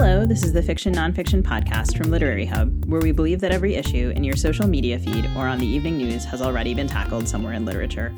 [0.00, 3.74] Hello, this is the Fiction Nonfiction podcast from Literary Hub, where we believe that every
[3.74, 7.26] issue in your social media feed or on the evening news has already been tackled
[7.26, 8.14] somewhere in literature.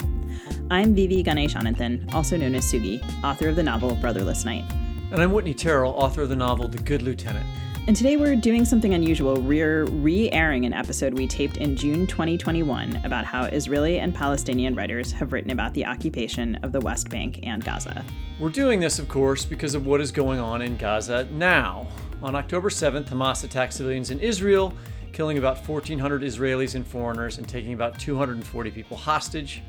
[0.71, 4.71] I'm Vivi Ganeshananthan, also known as Sugi, author of the novel Brotherless Night.
[5.11, 7.47] And I'm Whitney Terrell, author of the novel The Good Lieutenant.
[7.87, 9.41] And today we're doing something unusual.
[9.41, 14.75] We're re airing an episode we taped in June 2021 about how Israeli and Palestinian
[14.75, 18.05] writers have written about the occupation of the West Bank and Gaza.
[18.39, 21.89] We're doing this, of course, because of what is going on in Gaza now.
[22.23, 24.75] On October 7th, Hamas attacked civilians in Israel,
[25.13, 29.63] killing about 1,400 Israelis and foreigners and taking about 240 people hostage.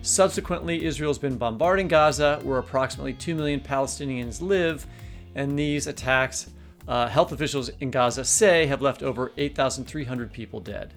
[0.00, 4.86] Subsequently, Israel's been bombarding Gaza, where approximately 2 million Palestinians live,
[5.34, 6.48] and these attacks
[6.90, 10.92] uh, health officials in Gaza say have left over 8,300 people dead.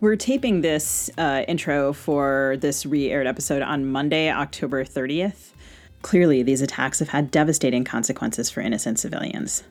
[0.00, 5.52] We're taping this uh, intro for this re aired episode on Monday, October 30th.
[6.02, 9.62] Clearly, these attacks have had devastating consequences for innocent civilians.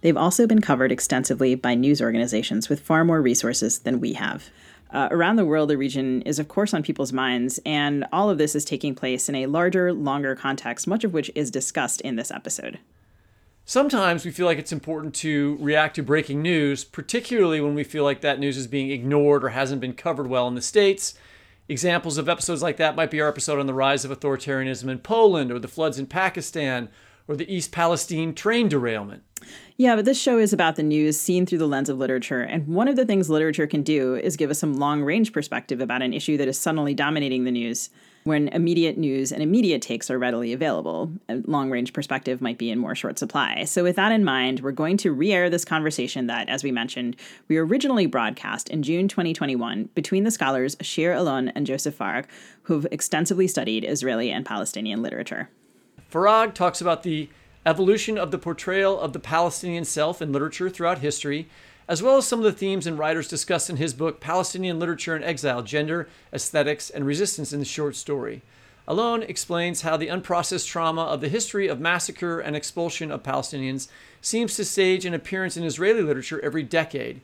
[0.00, 4.48] They've also been covered extensively by news organizations with far more resources than we have.
[4.90, 8.38] Uh, around the world, the region is, of course, on people's minds, and all of
[8.38, 12.16] this is taking place in a larger, longer context, much of which is discussed in
[12.16, 12.78] this episode.
[13.66, 18.04] Sometimes we feel like it's important to react to breaking news, particularly when we feel
[18.04, 21.14] like that news is being ignored or hasn't been covered well in the States.
[21.66, 24.98] Examples of episodes like that might be our episode on the rise of authoritarianism in
[24.98, 26.90] Poland, or the floods in Pakistan,
[27.26, 29.22] or the East Palestine train derailment.
[29.78, 32.42] Yeah, but this show is about the news seen through the lens of literature.
[32.42, 35.80] And one of the things literature can do is give us some long range perspective
[35.80, 37.88] about an issue that is suddenly dominating the news
[38.24, 41.12] when immediate news and immediate takes are readily available.
[41.28, 43.64] A long range perspective might be in more short supply.
[43.64, 46.72] So, with that in mind, we're going to re air this conversation that, as we
[46.72, 47.16] mentioned,
[47.48, 52.24] we originally broadcast in June 2021 between the scholars Shir Alon and Joseph Farag,
[52.62, 55.50] who've extensively studied Israeli and Palestinian literature.
[56.10, 57.28] Farag talks about the
[57.66, 61.48] evolution of the portrayal of the Palestinian self in literature throughout history
[61.88, 65.16] as well as some of the themes and writers discussed in his book Palestinian Literature
[65.16, 68.42] in Exile Gender, Aesthetics, and Resistance in the Short Story.
[68.86, 73.88] Alon explains how the unprocessed trauma of the history of massacre and expulsion of Palestinians
[74.20, 77.20] seems to stage an appearance in Israeli literature every decade.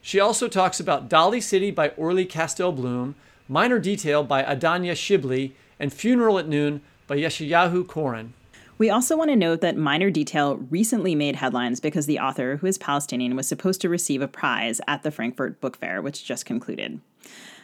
[0.00, 3.14] She also talks about Dolly City by Orly Castel-Bloom,
[3.48, 8.32] Minor Detail by Adania Shibli, and Funeral at Noon by Yeshayahu Koren.
[8.78, 12.66] We also want to note that Minor Detail recently made headlines because the author, who
[12.66, 16.44] is Palestinian, was supposed to receive a prize at the Frankfurt Book Fair, which just
[16.44, 17.00] concluded.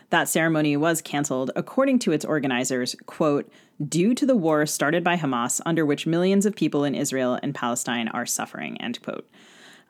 [0.08, 3.50] That ceremony was canceled, according to its organizers, quote,
[3.86, 7.54] due to the war started by Hamas, under which millions of people in Israel and
[7.54, 9.28] Palestine are suffering, end quote.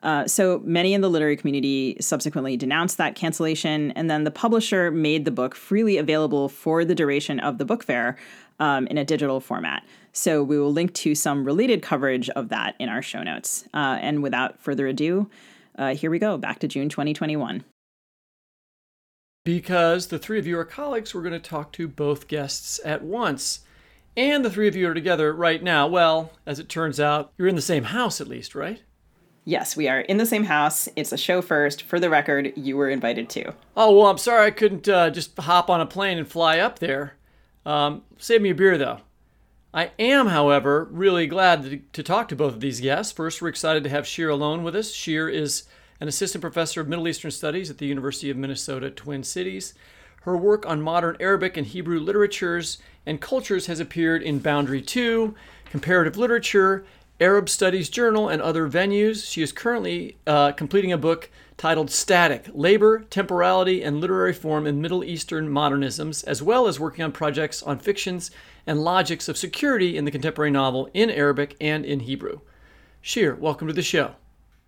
[0.03, 4.91] Uh, so many in the literary community subsequently denounced that cancellation, and then the publisher
[4.91, 8.17] made the book freely available for the duration of the book fair
[8.63, 9.83] um, in a digital format.
[10.13, 13.67] So we will link to some related coverage of that in our show notes.
[13.73, 15.29] Uh, and without further ado,
[15.77, 17.65] uh, here we go, back to June 2021.
[19.43, 23.03] Because the three of you are colleagues, we're going to talk to both guests at
[23.03, 23.65] once.
[24.15, 25.87] And the three of you are together right now.
[25.87, 28.81] Well, as it turns out, you're in the same house at least, right?
[29.43, 30.87] Yes, we are in the same house.
[30.95, 31.83] It's a show first.
[31.83, 33.51] For the record, you were invited too.
[33.75, 36.79] Oh, well, I'm sorry I couldn't uh, just hop on a plane and fly up
[36.79, 37.15] there.
[37.65, 38.99] Um, save me a beer, though.
[39.73, 43.11] I am, however, really glad to, talk to both of these guests.
[43.11, 44.91] First, we're excited to have Shir Alon with us.
[44.91, 45.63] Shir is
[45.99, 49.73] an assistant professor of Middle Eastern Studies at the University of Minnesota Twin Cities.
[50.21, 55.33] Her work on modern Arabic and Hebrew literatures and cultures has appeared in Boundary 2,
[55.65, 56.85] Comparative Literature,
[57.19, 59.29] Arab Studies Journal, and other venues.
[59.29, 64.81] She is currently uh, completing a book titled Static Labor, Temporality, and Literary Form in
[64.81, 68.31] Middle Eastern Modernisms, as well as working on projects on fictions
[68.65, 72.41] and logics of security in the contemporary novel in Arabic and in Hebrew.
[73.01, 74.15] Shir, welcome to the show.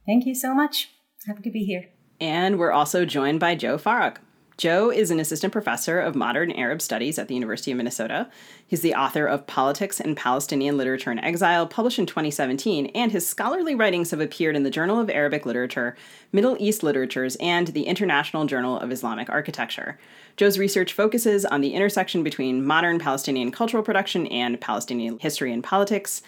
[0.05, 0.89] Thank you so much.
[1.27, 1.85] Happy to be here.
[2.19, 4.17] And we're also joined by Joe Farag.
[4.57, 8.29] Joe is an assistant professor of modern Arab studies at the University of Minnesota.
[8.65, 13.27] He's the author of Politics and Palestinian Literature in Exile, published in 2017, and his
[13.27, 15.97] scholarly writings have appeared in the Journal of Arabic Literature,
[16.31, 19.99] Middle East Literatures, and the International Journal of Islamic Architecture.
[20.37, 25.65] Joe's research focuses on the intersection between modern Palestinian cultural production and Palestinian history and
[25.65, 26.21] politics.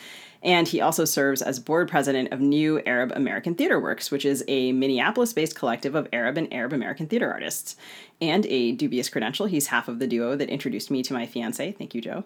[0.48, 4.46] And he also serves as board president of New Arab American Theater Works, which is
[4.48, 7.76] a Minneapolis based collective of Arab and Arab American theater artists.
[8.22, 11.74] And a dubious credential, he's half of the duo that introduced me to my fiance.
[11.74, 12.24] Thank you, Joe.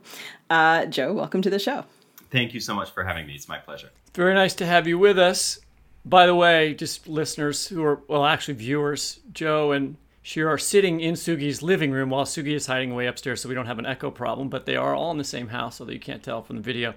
[0.51, 1.85] Uh, Joe, welcome to the show.
[2.29, 3.33] Thank you so much for having me.
[3.33, 3.89] It's my pleasure.
[4.13, 5.59] Very nice to have you with us.
[6.05, 10.99] By the way, just listeners who are, well, actually viewers, Joe and Shir are sitting
[10.99, 13.87] in Sugi's living room while Sugi is hiding away upstairs, so we don't have an
[13.87, 16.57] echo problem, but they are all in the same house, although you can't tell from
[16.57, 16.93] the video.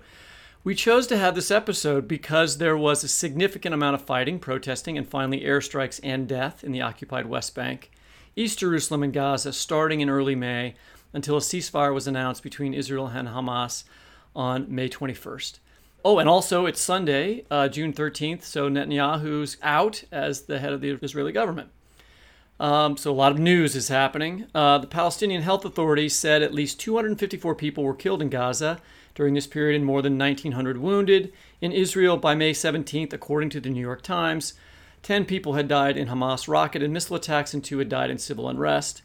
[0.64, 4.96] We chose to have this episode because there was a significant amount of fighting, protesting,
[4.96, 7.90] and finally airstrikes and death in the occupied West Bank,
[8.34, 10.74] East Jerusalem, and Gaza starting in early May
[11.12, 13.84] until a ceasefire was announced between Israel and Hamas
[14.34, 15.58] on May 21st.
[16.02, 20.80] Oh, and also it's Sunday, uh, June 13th, so Netanyahu's out as the head of
[20.80, 21.68] the Israeli government.
[22.58, 24.46] Um, so a lot of news is happening.
[24.54, 28.80] Uh, the Palestinian Health Authority said at least 254 people were killed in Gaza
[29.14, 31.32] during this period and more than 1,900 wounded.
[31.60, 34.54] In Israel, by May 17th, according to the New York Times,
[35.02, 38.18] 10 people had died in Hamas rocket and missile attacks, and two had died in
[38.18, 39.02] civil unrest.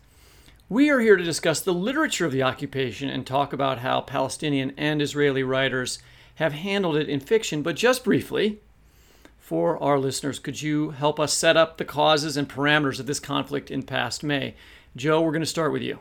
[0.69, 4.71] We are here to discuss the literature of the occupation and talk about how Palestinian
[4.77, 6.00] and Israeli writers
[6.35, 7.63] have handled it in fiction.
[7.63, 8.59] But just briefly,
[9.39, 13.19] for our listeners, could you help us set up the causes and parameters of this
[13.19, 14.53] conflict in past May?
[14.95, 16.00] Joe, we're going to start with you.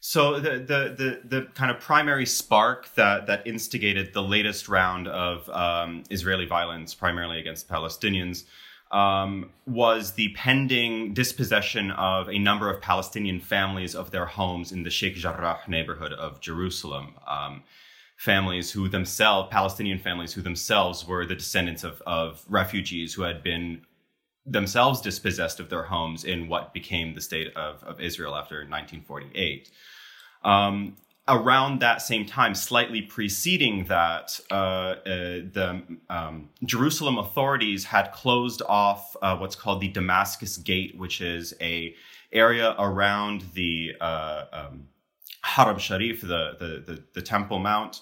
[0.00, 5.06] So the, the the the kind of primary spark that that instigated the latest round
[5.06, 8.44] of um, Israeli violence, primarily against Palestinians,
[8.90, 14.84] um, was the pending dispossession of a number of Palestinian families of their homes in
[14.84, 17.14] the Sheikh Jarrah neighborhood of Jerusalem.
[17.26, 17.62] Um,
[18.16, 23.42] families who themselves, Palestinian families who themselves were the descendants of, of refugees who had
[23.42, 23.82] been
[24.46, 29.70] themselves dispossessed of their homes in what became the state of, of Israel after 1948.
[30.42, 30.96] Um,
[31.28, 38.62] around that same time, slightly preceding that, uh, uh, the um, Jerusalem authorities had closed
[38.68, 41.94] off uh, what's called the Damascus Gate, which is a
[42.32, 44.88] area around the uh, um,
[45.42, 48.00] Haram Sharif, the, the, the, the Temple Mount,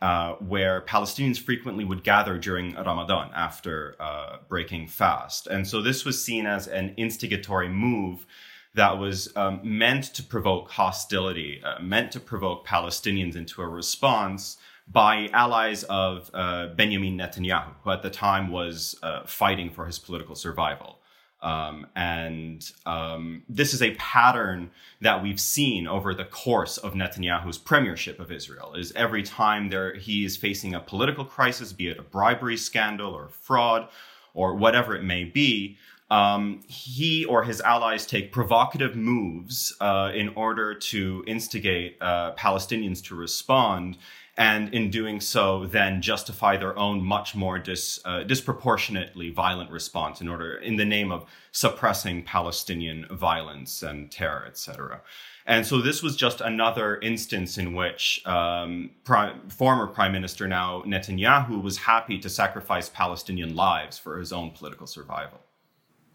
[0.00, 5.46] uh, where Palestinians frequently would gather during Ramadan after uh, breaking fast.
[5.46, 8.26] And so this was seen as an instigatory move
[8.74, 14.58] that was um, meant to provoke hostility, uh, meant to provoke Palestinians into a response
[14.86, 19.98] by allies of uh, Benjamin Netanyahu, who at the time was uh, fighting for his
[19.98, 20.98] political survival.
[21.42, 24.70] Um, and um, this is a pattern
[25.00, 28.74] that we've seen over the course of Netanyahu's premiership of Israel.
[28.74, 33.14] Is every time there he is facing a political crisis, be it a bribery scandal
[33.14, 33.88] or fraud
[34.34, 35.78] or whatever it may be,
[36.10, 43.02] um, he or his allies take provocative moves uh, in order to instigate uh, Palestinians
[43.04, 43.96] to respond,
[44.36, 50.20] and in doing so, then justify their own much more dis, uh, disproportionately violent response
[50.20, 55.02] in order, in the name of suppressing Palestinian violence and terror, etc.
[55.46, 60.82] And so this was just another instance in which um, prime, former Prime Minister now
[60.86, 65.40] Netanyahu was happy to sacrifice Palestinian lives for his own political survival.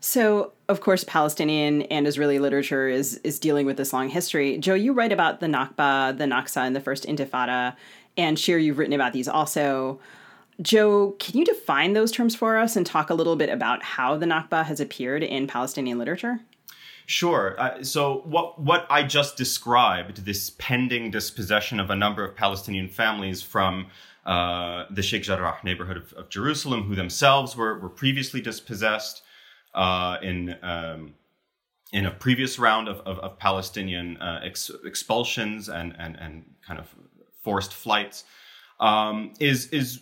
[0.08, 4.56] So, of course, Palestinian and Israeli literature is is dealing with this long history.
[4.60, 7.76] Joe, you write about the Nakba, the Naksa, and the First Intifada,
[8.16, 10.00] and Shir, you've written about these also.
[10.62, 14.16] Joe, can you define those terms for us and talk a little bit about how
[14.16, 16.40] the Nakba has appeared in Palestinian literature?
[17.08, 17.56] Sure.
[17.60, 22.90] Uh, so what what I just described, this pending dispossession of a number of Palestinian
[22.90, 23.88] families from
[24.28, 29.24] uh, the Sheikh Jarrah neighborhood of, of, Jerusalem, who themselves were, were previously dispossessed,
[29.76, 31.14] uh, in um,
[31.94, 36.80] in a previous round of, of, of Palestinian uh, ex- expulsions and, and and kind
[36.80, 36.94] of
[37.44, 38.24] forced flights
[38.80, 40.02] um, is is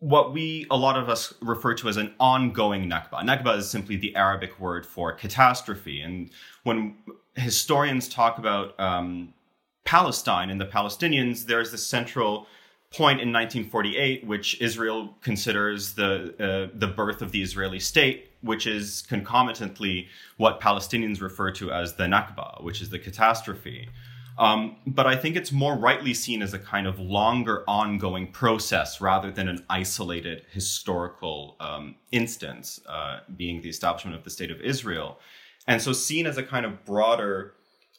[0.00, 3.22] what we a lot of us refer to as an ongoing nakba.
[3.22, 6.30] Nakba is simply the Arabic word for catastrophe, and
[6.64, 6.96] when
[7.34, 9.32] historians talk about um,
[9.84, 12.46] Palestine and the Palestinians, there's this central
[12.90, 18.66] point in 1948, which Israel considers the uh, the birth of the Israeli state, which
[18.66, 23.88] is concomitantly what Palestinians refer to as the Nakba, which is the catastrophe.
[24.38, 29.00] Um, but I think it's more rightly seen as a kind of longer ongoing process
[29.00, 34.60] rather than an isolated historical um, instance, uh, being the establishment of the state of
[34.60, 35.18] Israel.
[35.66, 37.54] And so seen as a kind of broader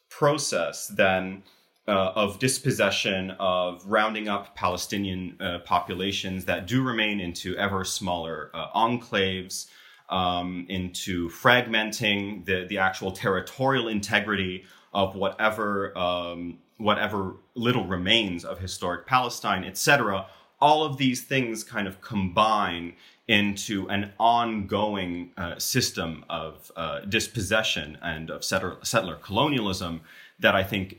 [0.09, 1.43] process than
[1.87, 8.49] uh, of dispossession, of rounding up Palestinian uh, populations that do remain into ever smaller
[8.53, 9.67] uh, enclaves,
[10.13, 18.59] um, into fragmenting the, the actual territorial integrity of whatever um, whatever little remains of
[18.59, 20.27] historic Palestine, etc.
[20.61, 22.93] All of these things kind of combine
[23.27, 30.01] into an ongoing uh, system of uh, dispossession and of settler, settler colonialism
[30.39, 30.95] that I think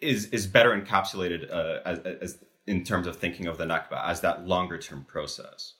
[0.00, 4.22] is is better encapsulated uh, as, as, in terms of thinking of the Nakba as
[4.22, 5.74] that longer term process.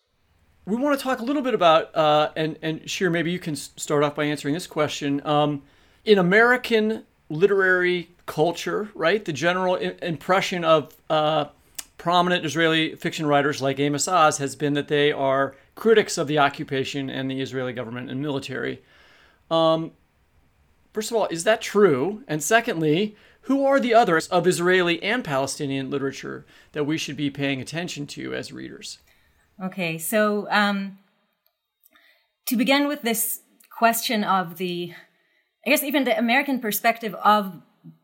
[0.66, 3.54] We want to talk a little bit about uh, and and Shir, maybe you can
[3.54, 5.24] start off by answering this question.
[5.24, 5.62] Um,
[6.04, 11.46] in American literary culture, right, the general I- impression of uh,
[11.98, 16.38] prominent Israeli fiction writers like Amos Oz has been that they are critics of the
[16.40, 18.82] occupation and the Israeli government and military.
[19.50, 19.92] Um,
[20.96, 22.24] First of all, is that true?
[22.26, 27.28] And secondly, who are the others of Israeli and Palestinian literature that we should be
[27.28, 28.96] paying attention to as readers?
[29.62, 30.98] Okay, so um,
[32.46, 34.92] to begin with this question of the,
[35.66, 37.62] I guess even the American perspective of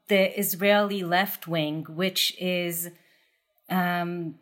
[0.08, 2.88] the Israeli left wing, which is,
[3.68, 4.36] um,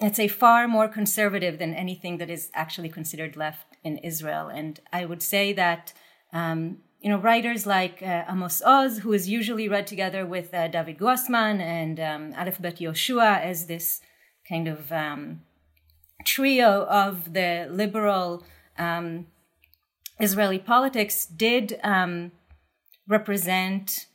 [0.00, 4.48] let's say, far more conservative than anything that is actually considered left in Israel.
[4.48, 5.94] And I would say that
[6.32, 10.68] um, you know, writers like uh, Amos Oz, who is usually read together with uh,
[10.68, 14.00] David Grossman and um, Aleph Bet Yehoshua as this
[14.48, 15.42] kind of um,
[16.24, 18.44] trio of the liberal
[18.78, 19.26] um,
[20.20, 22.32] Israeli politics, did um,
[23.06, 24.06] represent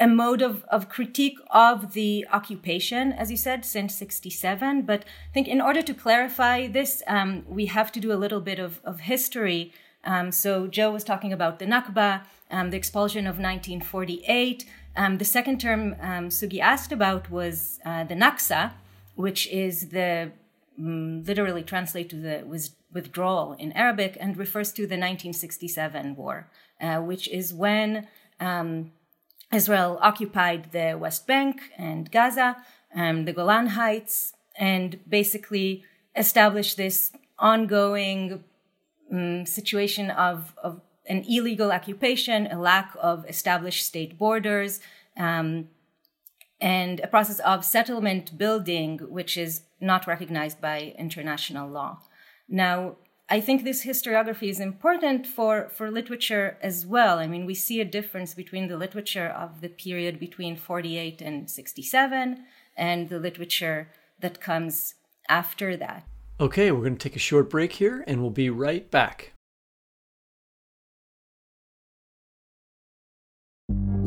[0.00, 4.82] a mode of, of critique of the occupation, as you said, since 67.
[4.82, 8.40] But I think in order to clarify this, um, we have to do a little
[8.40, 9.72] bit of, of history
[10.04, 14.64] um, so Joe was talking about the Nakba, um, the expulsion of 1948.
[14.96, 15.94] Um, the second term
[16.28, 18.72] Sugi asked about was uh, the Naksa,
[19.14, 20.32] which is the
[20.78, 22.44] um, literally translate to the
[22.92, 26.48] withdrawal in Arabic and refers to the 1967 war,
[26.80, 28.06] uh, which is when
[28.40, 28.92] um,
[29.52, 32.56] Israel occupied the West Bank and Gaza,
[32.94, 35.84] the Golan Heights, and basically
[36.16, 38.44] established this ongoing
[39.12, 44.80] um, situation of, of an illegal occupation, a lack of established state borders,
[45.16, 45.68] um,
[46.60, 51.98] and a process of settlement building, which is not recognized by international law.
[52.48, 52.96] Now,
[53.30, 57.18] I think this historiography is important for, for literature as well.
[57.18, 61.50] I mean, we see a difference between the literature of the period between 48 and
[61.50, 62.44] 67
[62.76, 64.94] and the literature that comes
[65.28, 66.04] after that.
[66.40, 69.32] Okay, we're going to take a short break here and we'll be right back.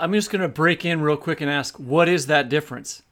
[0.00, 3.02] I'm just going to break in real quick and ask, what is that difference?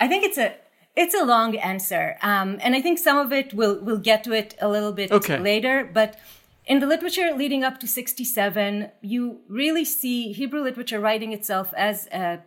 [0.00, 0.54] I think it's a
[0.96, 4.32] it's a long answer, um, and I think some of it we'll we'll get to
[4.32, 5.38] it a little bit okay.
[5.38, 5.88] later.
[5.92, 6.18] But
[6.66, 12.06] in the literature leading up to 67, you really see Hebrew literature writing itself as
[12.08, 12.40] a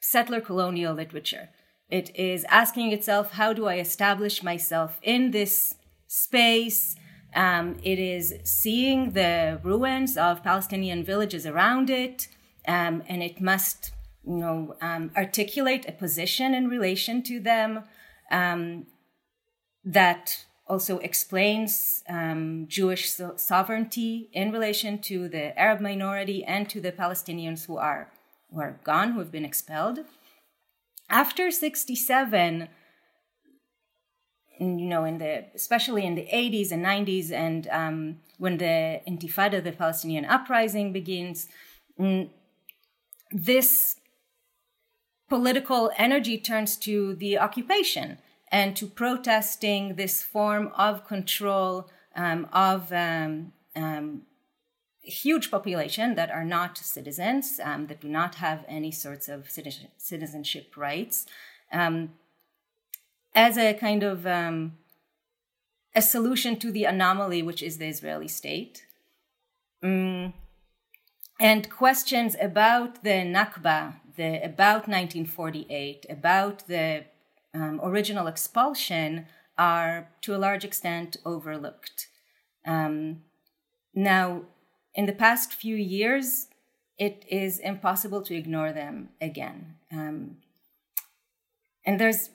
[0.00, 1.48] settler colonial literature.
[1.90, 5.76] It is asking itself, how do I establish myself in this
[6.06, 6.96] space?
[7.34, 12.28] Um, it is seeing the ruins of Palestinian villages around it,
[12.68, 13.92] um, and it must,
[14.24, 17.84] you know, um, articulate a position in relation to them
[18.30, 18.86] um,
[19.84, 26.80] that also explains um, Jewish so- sovereignty in relation to the Arab minority and to
[26.80, 28.12] the Palestinians who are
[28.52, 30.00] who are gone, who have been expelled.
[31.10, 32.68] After 67,
[34.60, 39.64] you know, in the especially in the 80s and 90s, and um, when the Intifada,
[39.64, 41.48] the Palestinian uprising, begins,
[43.30, 43.96] this
[45.28, 48.18] political energy turns to the occupation
[48.50, 54.22] and to protesting this form of control um, of um, um,
[55.02, 60.76] huge population that are not citizens, um, that do not have any sorts of citizenship
[60.76, 61.26] rights,
[61.72, 62.10] um,
[63.34, 64.78] as a kind of um,
[65.94, 68.86] a solution to the anomaly which is the Israeli state.
[69.82, 70.32] Mm.
[71.40, 77.04] And questions about the Nakba, the about 1948, about the
[77.54, 79.26] um, original expulsion
[79.56, 82.08] are to a large extent overlooked.
[82.66, 83.22] Um,
[83.94, 84.42] now,
[84.94, 86.48] in the past few years,
[86.98, 89.76] it is impossible to ignore them again.
[89.92, 90.38] Um,
[91.86, 92.30] and there's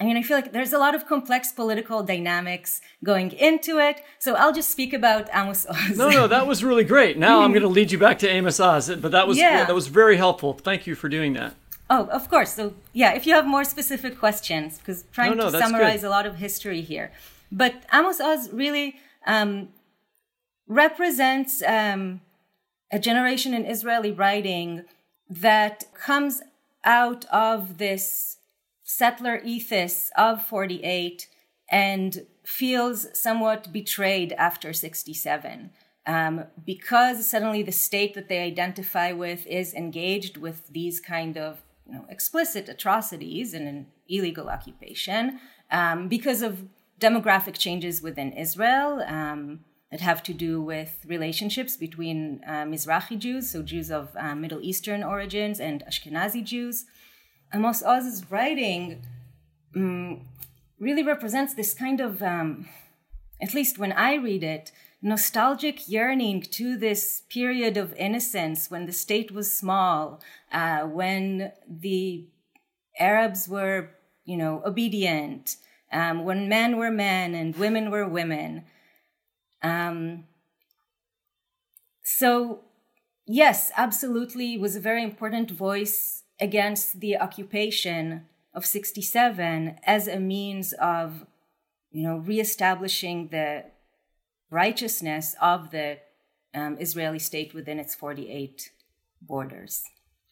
[0.00, 4.00] I mean, I feel like there's a lot of complex political dynamics going into it.
[4.18, 5.96] So I'll just speak about Amos Oz.
[5.96, 7.18] No, no, that was really great.
[7.18, 9.64] Now I'm going to lead you back to Amos Oz, but that was yeah.
[9.64, 10.52] that was very helpful.
[10.52, 11.54] Thank you for doing that.
[11.90, 12.54] Oh, of course.
[12.54, 16.08] So yeah, if you have more specific questions, because trying no, no, to summarize good.
[16.08, 17.10] a lot of history here,
[17.50, 19.68] but Amos Oz really um,
[20.68, 22.20] represents um,
[22.92, 24.84] a generation in Israeli writing
[25.28, 26.40] that comes
[26.84, 28.37] out of this
[28.88, 31.28] settler ethos of 48
[31.70, 35.68] and feels somewhat betrayed after 67
[36.06, 41.60] um, because suddenly the state that they identify with is engaged with these kind of
[41.86, 45.38] you know, explicit atrocities and an illegal occupation
[45.70, 46.64] um, because of
[46.98, 53.50] demographic changes within Israel um, that have to do with relationships between uh, Mizrahi Jews,
[53.50, 56.86] so Jews of uh, Middle Eastern origins, and Ashkenazi Jews.
[57.52, 59.02] Amos Oz's writing
[59.74, 60.26] um,
[60.78, 62.68] really represents this kind of, um,
[63.40, 68.92] at least when I read it, nostalgic yearning to this period of innocence when the
[68.92, 70.20] state was small,
[70.52, 72.26] uh, when the
[72.98, 73.90] Arabs were,
[74.24, 75.56] you know, obedient,
[75.92, 78.64] um, when men were men and women were women.
[79.62, 80.24] Um,
[82.02, 82.64] so,
[83.26, 90.72] yes, absolutely, was a very important voice against the occupation of 67 as a means
[90.74, 91.26] of
[91.90, 93.64] you know reestablishing the
[94.50, 95.98] righteousness of the
[96.54, 98.70] um, israeli state within its 48
[99.22, 99.82] borders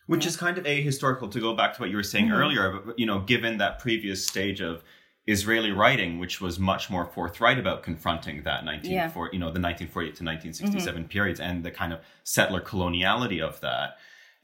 [0.06, 0.28] which yeah.
[0.28, 2.34] is kind of ahistorical to go back to what you were saying mm-hmm.
[2.34, 4.82] earlier you know given that previous stage of
[5.28, 9.32] Israeli writing, which was much more forthright about confronting that 1940, yeah.
[9.32, 11.08] you know, the 1948 to 1967 mm-hmm.
[11.08, 13.96] periods and the kind of settler coloniality of that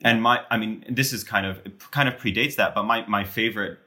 [0.02, 1.60] and my i mean this is kind of
[1.90, 3.78] kind of predates that but my my favorite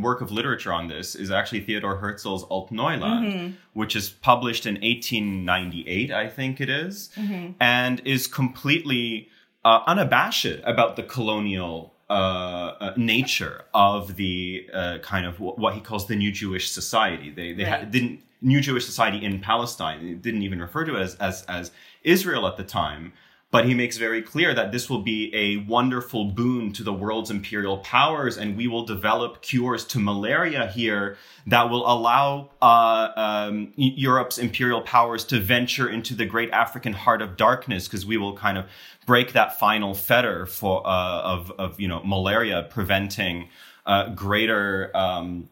[0.00, 3.54] work of literature on this is actually theodor herzl's altneuland mm-hmm.
[3.72, 7.52] which is published in 1898 i think it is, mm-hmm.
[7.60, 9.28] and is completely
[9.64, 15.80] uh, unabashed about the colonial uh, uh, nature of the uh, kind of what he
[15.80, 17.30] calls the new Jewish society.
[17.30, 17.80] They they right.
[17.80, 20.04] ha- didn't new Jewish society in Palestine.
[20.04, 23.14] They didn't even refer to it as as, as Israel at the time
[23.54, 27.30] but he makes very clear that this will be a wonderful boon to the world's
[27.30, 33.72] imperial powers, and we will develop cures to malaria here that will allow uh, um,
[33.76, 38.36] Europe's imperial powers to venture into the great African heart of darkness, because we will
[38.36, 38.64] kind of
[39.06, 43.48] break that final fetter for uh, of of you know malaria, preventing
[43.86, 45.48] uh, greater um,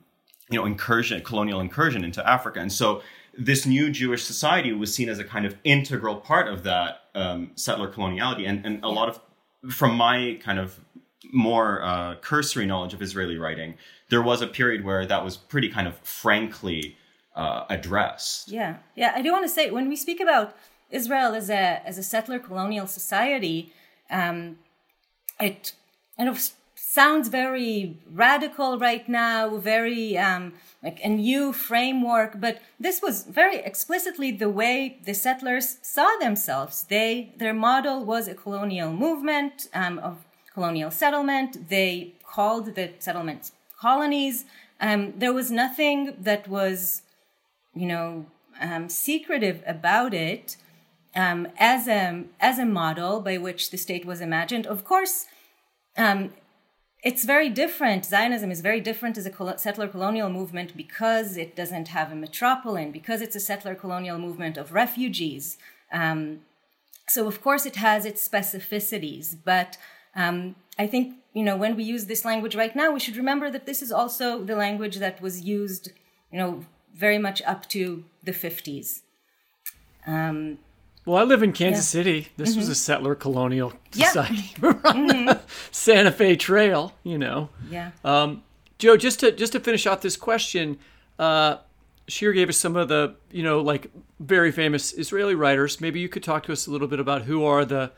[0.51, 3.01] you know incursion, colonial incursion into Africa, and so
[3.37, 7.51] this new Jewish society was seen as a kind of integral part of that um,
[7.55, 8.49] settler coloniality.
[8.49, 9.21] And, and a lot of,
[9.75, 10.81] from my kind of
[11.33, 13.75] more uh, cursory knowledge of Israeli writing,
[14.11, 16.97] there was a period where that was pretty kind of frankly
[17.35, 18.49] uh, addressed.
[18.49, 19.12] Yeah, yeah.
[19.14, 20.57] I do want to say when we speak about
[20.90, 23.73] Israel as a as a settler colonial society,
[24.11, 24.59] um,
[25.40, 25.73] it
[26.18, 26.51] kind of
[26.92, 30.52] sounds very radical right now, very um,
[30.83, 36.85] like a new framework, but this was very explicitly the way the settlers saw themselves.
[36.94, 40.14] They their model was a colonial movement um, of
[40.52, 41.70] colonial settlement.
[41.70, 44.44] They called the settlements colonies.
[44.78, 47.02] Um, there was nothing that was,
[47.74, 48.26] you know,
[48.61, 50.59] um, secretive about it
[51.16, 54.66] um, as a as a model by which the state was imagined.
[54.66, 55.26] Of course,
[55.96, 56.33] um,
[57.03, 58.05] it's very different.
[58.05, 62.93] Zionism is very different as a settler colonial movement because it doesn't have a metropolitan,
[62.93, 65.59] because it's a settler colonial movement of refugees.
[65.93, 66.43] Um,
[67.09, 69.37] so, of course, it has its specificities.
[69.45, 69.77] But
[70.15, 73.51] um, I think, you know, when we use this language right now, we should remember
[73.51, 75.91] that this is also the language that was used,
[76.31, 79.01] you know, very much up to the 50s.
[80.07, 80.59] Um,
[81.05, 82.01] Well, I live in Kansas Yeah.
[82.01, 82.29] City.
[82.37, 82.59] This Mm-hmm.
[82.61, 84.09] was a settler colonial Yep.
[84.12, 84.55] society.
[84.85, 87.49] On the Santa Fe Trail, you know.
[87.71, 87.91] Yeah.
[88.79, 90.79] Joe, just to just to finish off this question,
[91.19, 91.57] uh,
[92.35, 95.81] gave us some of the you know like very famous Israeli writers.
[95.81, 97.93] Maybe you could talk to us a little bit about who are the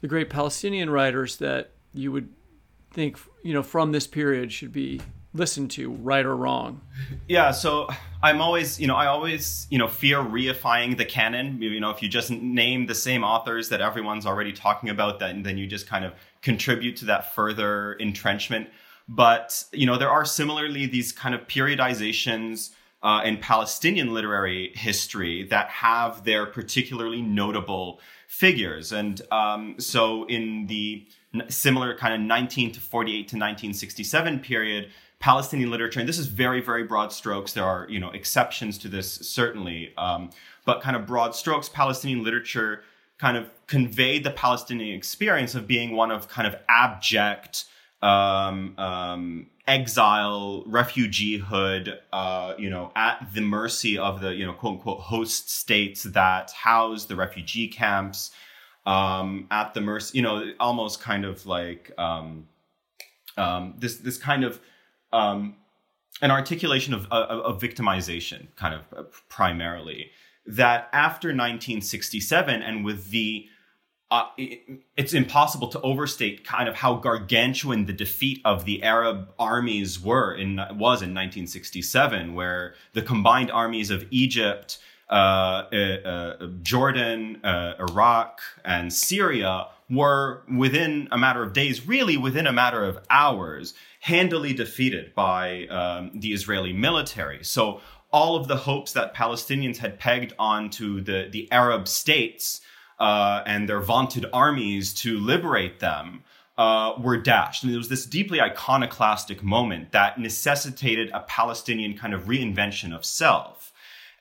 [0.00, 2.28] the great Palestinian writers that you would
[2.90, 5.00] think you know from this period should be
[5.34, 6.80] listened to, right or wrong.
[7.28, 7.88] Yeah, so
[8.22, 11.60] I'm always, you know, I always, you know, fear reifying the canon.
[11.60, 15.42] You know, if you just name the same authors that everyone's already talking about, then
[15.42, 18.68] then you just kind of contribute to that further entrenchment.
[19.08, 22.70] But you know, there are similarly these kind of periodizations
[23.02, 30.66] uh, in Palestinian literary history that have their particularly notable figures, and um, so in
[30.68, 31.06] the
[31.48, 34.90] similar kind of 19 to 48 to 1967 period.
[35.24, 37.54] Palestinian literature, and this is very, very broad strokes.
[37.54, 40.28] There are, you know, exceptions to this certainly, um,
[40.66, 41.66] but kind of broad strokes.
[41.66, 42.82] Palestinian literature
[43.16, 47.64] kind of conveyed the Palestinian experience of being one of kind of abject
[48.02, 54.74] um, um, exile, refugeehood, uh, you know, at the mercy of the, you know, quote
[54.74, 58.30] unquote host states that house the refugee camps,
[58.84, 62.46] um, at the mercy, you know, almost kind of like um,
[63.38, 64.60] um, this this kind of
[65.14, 65.56] um,
[66.20, 70.10] an articulation of, of, of victimization, kind of uh, primarily.
[70.46, 73.46] That after 1967, and with the
[74.10, 74.60] uh, it,
[74.96, 80.34] it's impossible to overstate kind of how gargantuan the defeat of the Arab armies were
[80.34, 87.74] in was in 1967, where the combined armies of Egypt, uh, uh, uh, Jordan, uh,
[87.80, 93.74] Iraq, and Syria were within a matter of days, really within a matter of hours,
[94.00, 97.44] handily defeated by um, the Israeli military.
[97.44, 102.60] So all of the hopes that Palestinians had pegged onto the, the Arab states
[102.98, 106.22] uh, and their vaunted armies to liberate them
[106.56, 107.64] uh, were dashed.
[107.64, 113.04] And it was this deeply iconoclastic moment that necessitated a Palestinian kind of reinvention of
[113.04, 113.63] self.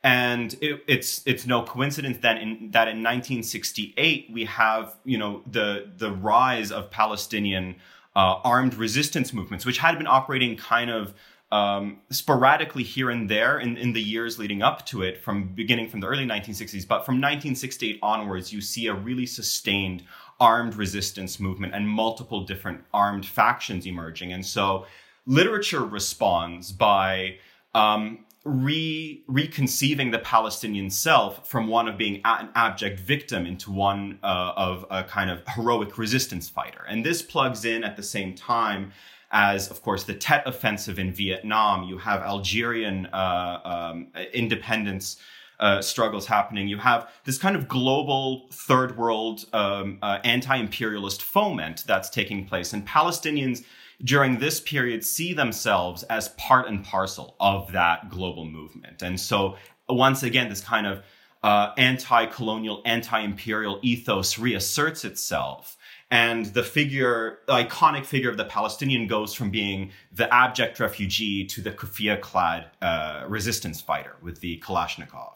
[0.04, 5.42] And it, it's it's no coincidence that in that in 1968 we have you know
[5.50, 7.76] the the rise of Palestinian
[8.16, 11.14] uh, armed resistance movements, which had been operating kind of
[11.54, 15.88] um, sporadically here and there in, in the years leading up to it, from beginning
[15.88, 16.88] from the early 1960s.
[16.88, 20.04] But from 1968 onwards, you see a really sustained
[20.40, 24.34] armed resistance movement and multiple different armed factions emerging.
[24.34, 24.88] And so
[25.28, 27.38] literature responds by
[27.76, 34.20] um, re reconceiving the Palestinian self from one of being an abject victim into one
[34.22, 36.84] uh, of a kind of heroic resistance fighter.
[36.88, 38.92] And this plugs in at the same time
[39.32, 41.84] as, of course, the Tet Offensive in Vietnam.
[41.84, 45.18] You have Algerian uh, um, independence.
[45.60, 46.68] Uh, struggles happening.
[46.68, 52.74] You have this kind of global third world um, uh, anti-imperialist foment that's taking place,
[52.74, 53.64] and Palestinians
[54.04, 59.02] during this period see themselves as part and parcel of that global movement.
[59.02, 59.58] And so,
[59.90, 61.04] once again, this kind of
[61.44, 65.78] uh, anti colonial, anti imperial ethos reasserts itself.
[66.10, 71.46] And the figure, the iconic figure of the Palestinian goes from being the abject refugee
[71.48, 75.34] to the kufiya clad uh, resistance fighter with the Kalashnikov.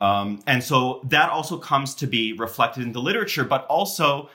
[0.00, 4.28] Um, and so that also comes to be reflected in the literature, but also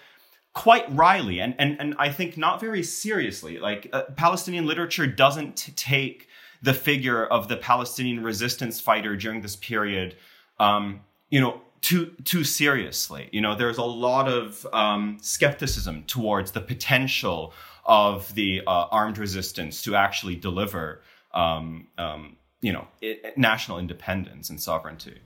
[0.54, 3.60] quite wryly and, and, and I think not very seriously.
[3.60, 6.28] Like uh, Palestinian literature doesn't take
[6.62, 10.16] the figure of the Palestinian resistance fighter during this period,
[10.60, 13.30] um, you know, too too seriously.
[13.32, 17.54] You know, there's a lot of um, skepticism towards the potential
[17.86, 21.02] of the uh, armed resistance to actually deliver,
[21.34, 25.20] um, um, you know, i national independence and sovereignty.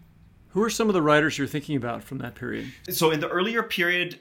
[0.53, 2.71] Who are some of the writers you're thinking about from that period?
[2.89, 4.19] So in the earlier period,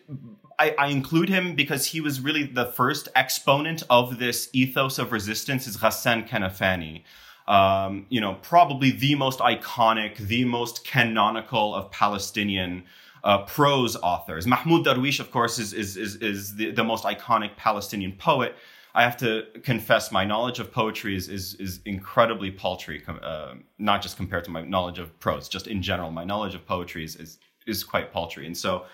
[0.59, 5.13] I, I, include him because he was really the first exponent of this ethos of
[5.13, 7.03] resistance is Ghassan Kanafani.
[7.47, 12.85] Um, you know, probably the most iconic, the most canonical of Palestinian
[13.25, 14.47] uh, prose authors.
[14.47, 18.57] Mahmoud Darwish, of course, is, is, is, is the, the most iconic Palestinian poet.
[18.95, 23.03] I have to confess, my knowledge of poetry is is, is incredibly paltry.
[23.07, 26.67] Uh, not just compared to my knowledge of prose, just in general, my knowledge of
[26.67, 28.47] poetry is is, is quite paltry.
[28.47, 28.85] And so,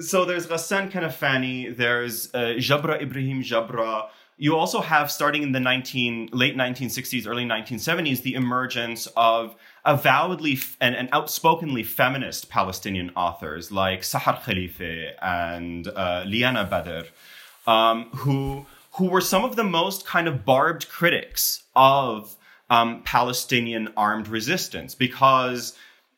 [0.00, 4.08] so there's Ghassan Kanafani, there's uh, Jabra Ibrahim Jabra.
[4.38, 10.54] You also have, starting in the 19 late 1960s, early 1970s, the emergence of avowedly
[10.54, 17.06] f- and, and, outspokenly feminist Palestinian authors like Sahar Khalife and uh, Liana Badr,
[17.70, 22.36] um, who who were some of the most kind of barbed critics of
[22.68, 25.76] um, Palestinian armed resistance because,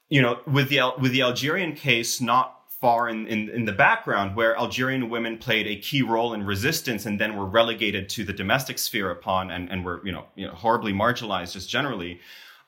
[0.08, 4.36] you know, with the with the Algerian case not far in, in, in the background,
[4.36, 8.32] where Algerian women played a key role in resistance and then were relegated to the
[8.32, 12.20] domestic sphere upon and, and were you know, you know horribly marginalized just generally.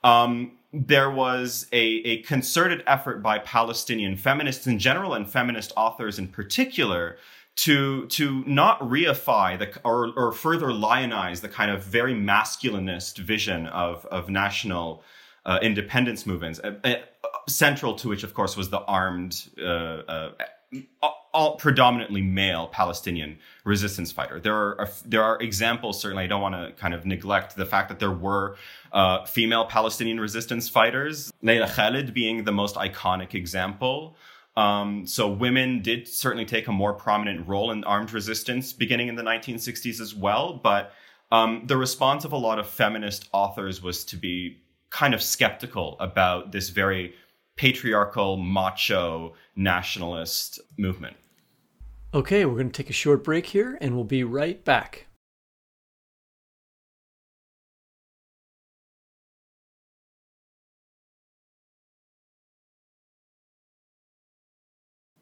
[0.03, 6.19] Um, there was a, a concerted effort by Palestinian feminists in general and feminist authors
[6.19, 7.17] in particular
[7.57, 13.67] to to not reify the or, or further lionize the kind of very masculinist vision
[13.67, 15.03] of of national
[15.47, 16.61] uh, independence movements.
[16.61, 16.95] Uh, uh,
[17.49, 20.31] central to which, of course, was the armed, uh, uh,
[21.33, 24.41] all predominantly male Palestinian resistance fighter.
[24.41, 26.01] There are there are examples.
[26.01, 28.57] Certainly, I don't want to kind of neglect the fact that there were
[28.93, 31.33] uh, female Palestinian resistance fighters.
[31.43, 34.17] Leila Khalid being the most iconic example.
[34.57, 39.17] Um, so women did certainly take a more prominent role in armed resistance beginning in
[39.17, 40.55] the 1960s as well.
[40.63, 40.93] But
[41.31, 45.97] um, the response of a lot of feminist authors was to be kind of skeptical
[46.01, 47.15] about this very
[47.57, 51.17] patriarchal, macho, nationalist movement.
[52.15, 55.06] Okay, we're going to take a short break here and we'll be right back.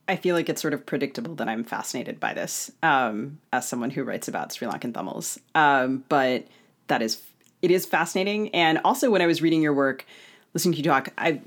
[0.07, 3.90] I feel like it's sort of predictable that I'm fascinated by this um, as someone
[3.90, 5.38] who writes about Sri Lankan Tamils.
[5.55, 6.47] Um, but
[6.88, 7.23] that is,
[7.62, 8.55] it is fascinating.
[8.55, 10.05] And also, when I was reading your work,
[10.53, 11.40] listening to you talk, I,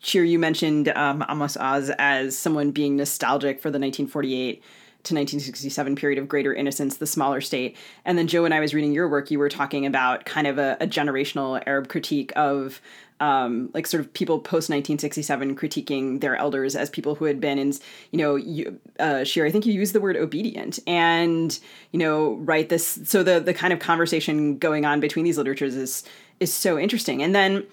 [0.00, 4.62] Shir, you mentioned um, Amos Oz as someone being nostalgic for the 1948
[5.02, 7.76] to 1967 period of greater innocence, the smaller state.
[8.04, 10.58] And then, Joe, when I was reading your work, you were talking about kind of
[10.58, 12.80] a, a generational Arab critique of
[13.20, 17.58] um, like sort of people post 1967 critiquing their elders as people who had been
[17.58, 17.72] in,
[18.10, 21.58] you know, you, uh, Shir, I think you used the word obedient and,
[21.92, 22.68] you know, right.
[22.68, 26.02] This, so the, the kind of conversation going on between these literatures is,
[26.40, 27.22] is so interesting.
[27.22, 27.66] And then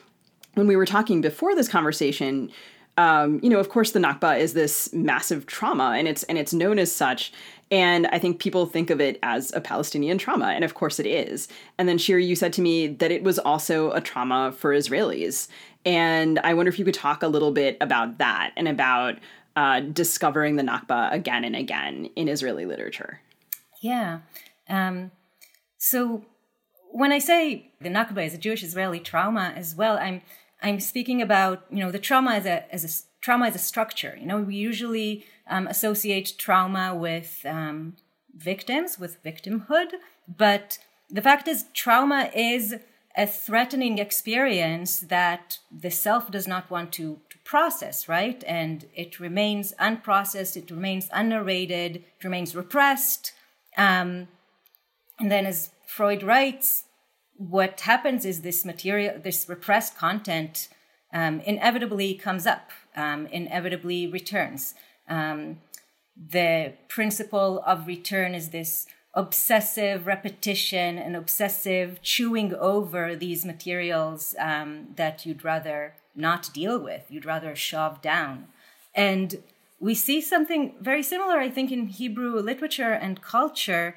[0.55, 2.51] when we were talking before this conversation,
[2.97, 6.51] um, you know, of course, the Nakba is this massive trauma, and it's and it's
[6.51, 7.31] known as such.
[7.69, 11.05] And I think people think of it as a Palestinian trauma, and of course it
[11.05, 11.49] is.
[11.77, 15.49] And then Shiri, you said to me that it was also a trauma for Israelis,
[15.85, 19.15] and I wonder if you could talk a little bit about that and about
[19.55, 23.21] uh, discovering the Nakba again and again in Israeli literature.
[23.81, 24.19] Yeah.
[24.69, 25.11] Um,
[25.77, 26.23] so
[26.91, 30.21] when I say the Nakba is a Jewish Israeli trauma as well, I'm
[30.61, 34.17] I'm speaking about you know the trauma as a as a trauma is a structure.
[34.17, 37.97] You know, we usually um, associate trauma with um,
[38.33, 39.89] victims, with victimhood,
[40.43, 42.75] but the fact is, trauma is
[43.17, 48.41] a threatening experience that the self does not want to, to process, right?
[48.47, 53.33] And it remains unprocessed, it remains unnarrated, it remains repressed.
[53.75, 54.29] Um,
[55.19, 56.85] and then, as Freud writes,
[57.35, 60.69] what happens is this material, this repressed content,
[61.17, 64.75] um, inevitably comes up, um, inevitably returns.
[65.09, 65.57] Um,
[66.15, 74.89] the principle of return is this obsessive repetition and obsessive chewing over these materials um,
[74.95, 78.45] that you'd rather not deal with, you'd rather shove down.
[78.93, 79.41] And
[79.79, 83.95] we see something very similar, I think, in Hebrew literature and culture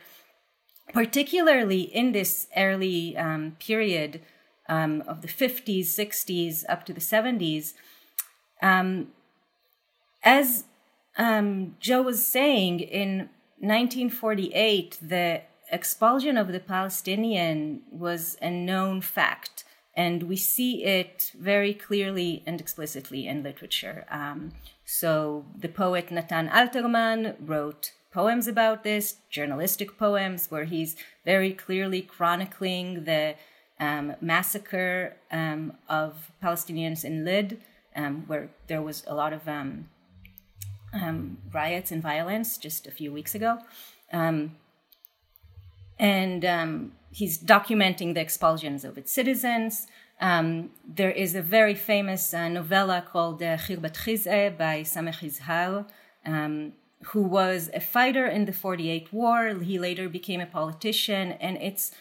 [0.92, 4.20] particularly in this early um, period
[4.70, 7.74] um, of the 50s, 60s, up to the 70s.
[8.62, 9.08] Um,
[10.22, 10.64] as
[11.18, 13.28] um, Joe was saying, in
[13.58, 21.74] 1948, the expulsion of the Palestinian was a known fact, and we see it very
[21.74, 24.06] clearly and explicitly in literature.
[24.08, 24.52] Um,
[24.84, 32.02] so the poet Natan Alterman wrote poems about this, journalistic poems, where he's very clearly
[32.02, 33.34] chronicling the
[33.80, 37.60] um, massacre um, of Palestinians in Lid,
[37.96, 39.88] um, where there was a lot of um,
[40.92, 43.58] um, riots and violence just a few weeks ago.
[44.12, 44.56] Um,
[45.98, 49.86] and he's documenting the expulsions of its citizens.
[50.20, 55.86] there is a very famous uh, novella called uh, Khirbat by Sameh Yizhar,
[56.26, 56.72] um,
[57.12, 59.48] who was a fighter in the 48 war.
[59.54, 61.92] He later became a politician, and it's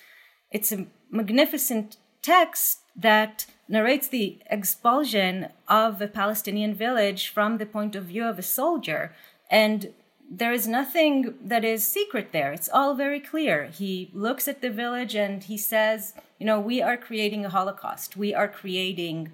[0.51, 7.95] it's a magnificent text that narrates the expulsion of a Palestinian village from the point
[7.95, 9.13] of view of a soldier.
[9.49, 9.93] And
[10.29, 12.51] there is nothing that is secret there.
[12.51, 13.65] It's all very clear.
[13.65, 18.15] He looks at the village and he says, you know, we are creating a Holocaust.
[18.15, 19.31] We are creating,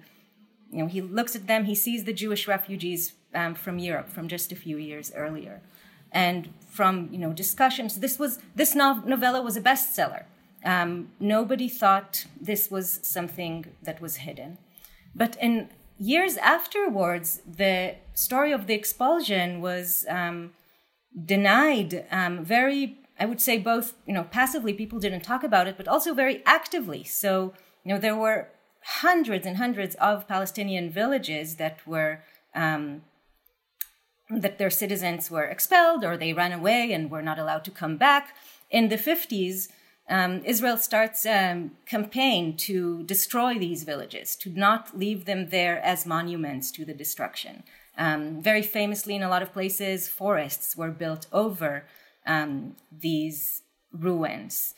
[0.70, 4.28] you know, he looks at them, he sees the Jewish refugees um, from Europe from
[4.28, 5.60] just a few years earlier.
[6.12, 10.24] And from you know discussions, this was this novella was a bestseller.
[10.64, 14.58] Um, nobody thought this was something that was hidden.
[15.14, 20.52] But in years afterwards, the story of the expulsion was um,
[21.24, 25.76] denied um, very, I would say, both you know passively, people didn't talk about it,
[25.76, 27.04] but also very actively.
[27.04, 28.48] So you know there were
[29.00, 32.22] hundreds and hundreds of Palestinian villages that were
[32.54, 33.02] um,
[34.30, 37.96] that their citizens were expelled or they ran away and were not allowed to come
[37.96, 38.34] back.
[38.70, 39.68] In the 50s,
[40.08, 45.80] um, Israel starts a um, campaign to destroy these villages, to not leave them there
[45.84, 47.64] as monuments to the destruction.
[47.98, 51.84] Um, very famously, in a lot of places, forests were built over
[52.24, 54.74] um, these ruins.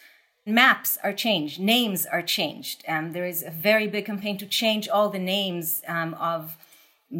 [0.46, 2.82] Maps are changed, names are changed.
[2.88, 6.56] Um, there is a very big campaign to change all the names of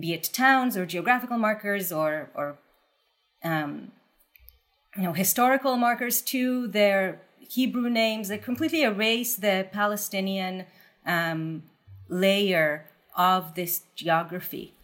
[0.01, 2.57] be it towns or geographical markers or or
[3.45, 10.67] you know historical markers to their Hebrew names that completely erase the Palestinian
[11.07, 11.63] um,
[12.09, 14.75] layer of this geography.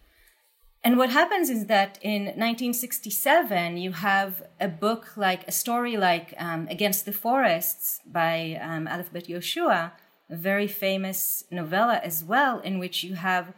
[0.83, 6.35] And what happens is that in 1967, you have a book like a story like
[6.37, 9.91] um, Against the Forests by um, Aleph Bet Yehoshua,
[10.29, 13.53] a very famous novella as well, in which you have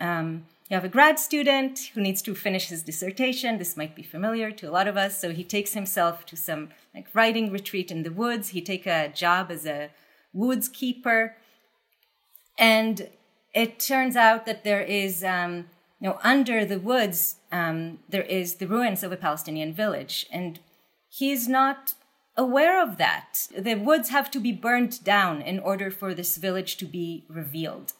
[0.00, 3.58] um, you have a grad student who needs to finish his dissertation.
[3.58, 5.20] This might be familiar to a lot of us.
[5.20, 8.50] So he takes himself to some like writing retreat in the woods.
[8.50, 9.90] He take a job as a
[10.32, 11.36] woods keeper,
[12.58, 13.08] and
[13.54, 15.66] it turns out that there is, um,
[16.00, 20.60] you know, under the woods um, there is the ruins of a Palestinian village, and
[21.08, 21.94] he's not
[22.36, 23.48] aware of that.
[23.56, 27.92] The woods have to be burned down in order for this village to be revealed.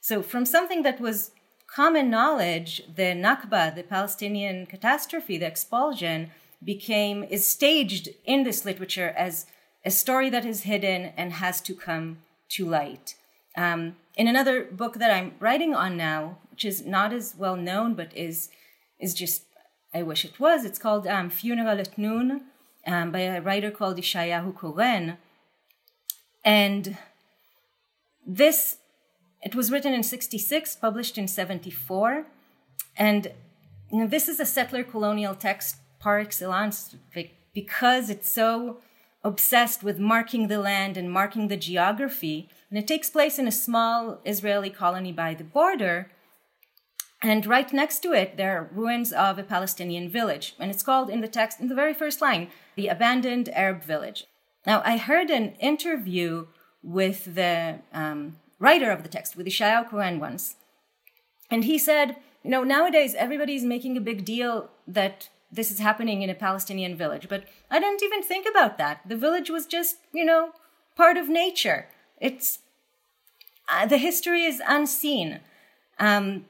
[0.00, 1.30] So from something that was
[1.66, 6.30] common knowledge, the Nakba, the Palestinian catastrophe, the expulsion,
[6.64, 9.46] became is staged in this literature as
[9.84, 12.18] a story that is hidden and has to come
[12.50, 13.14] to light.
[13.56, 17.94] Um, in another book that I'm writing on now, which is not as well known
[17.94, 18.48] but is
[18.98, 19.44] is just
[19.92, 20.64] I wish it was.
[20.64, 22.42] It's called um, Funeral at Noon
[22.86, 25.18] um, by a writer called Yeshayahu Koren,
[26.44, 26.96] and
[28.26, 28.78] this
[29.44, 32.26] it was written in 66, published in 74.
[32.96, 33.32] And
[33.92, 36.94] you know, this is a settler colonial text par excellence
[37.54, 38.78] because it's so
[39.24, 42.50] obsessed with marking the land and marking the geography.
[42.68, 46.10] And it takes place in a small Israeli colony by the border.
[47.22, 50.54] And right next to it, there are ruins of a Palestinian village.
[50.60, 54.26] And it's called in the text, in the very first line, the abandoned Arab village.
[54.66, 56.46] Now, I heard an interview
[56.82, 60.56] with the um, writer of the text, with Yeshayahu Koren once.
[61.50, 66.22] And he said, you know, nowadays everybody's making a big deal that this is happening
[66.22, 69.00] in a Palestinian village, but I didn't even think about that.
[69.06, 70.52] The village was just, you know,
[70.96, 71.88] part of nature.
[72.20, 72.60] It's
[73.72, 75.40] uh, the history is unseen.
[75.98, 76.46] Um,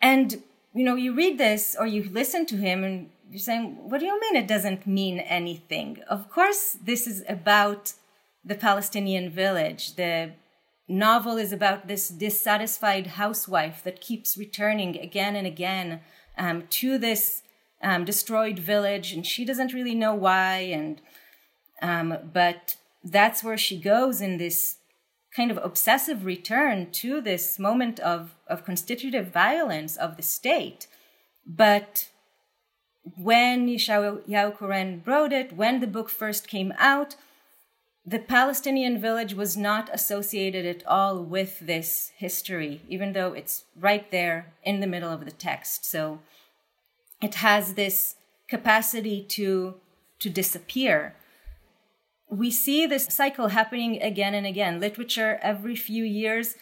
[0.00, 0.42] and
[0.72, 4.06] you know, you read this or you listen to him and you're saying, what do
[4.06, 5.98] you mean it doesn't mean anything?
[6.08, 7.94] Of course, this is about
[8.44, 10.32] the Palestinian village, the
[10.88, 16.00] novel is about this dissatisfied housewife that keeps returning again and again
[16.36, 17.42] um, to this
[17.82, 20.56] um, destroyed village, and she doesn't really know why.
[20.58, 21.00] And
[21.82, 24.76] um, but that's where she goes in this
[25.34, 30.86] kind of obsessive return to this moment of of constitutive violence of the state.
[31.46, 32.10] But
[33.16, 37.16] when Yeshayahu Koren wrote it, when the book first came out,
[38.04, 44.10] the Palestinian village was not associated at all with this history, even though it's right
[44.10, 45.84] there in the middle of the text.
[45.84, 46.20] So
[47.20, 48.16] it has this
[48.48, 49.74] capacity to,
[50.18, 51.14] to disappear.
[52.28, 54.80] We see this cycle happening again and again.
[54.80, 56.54] Literature, every few years,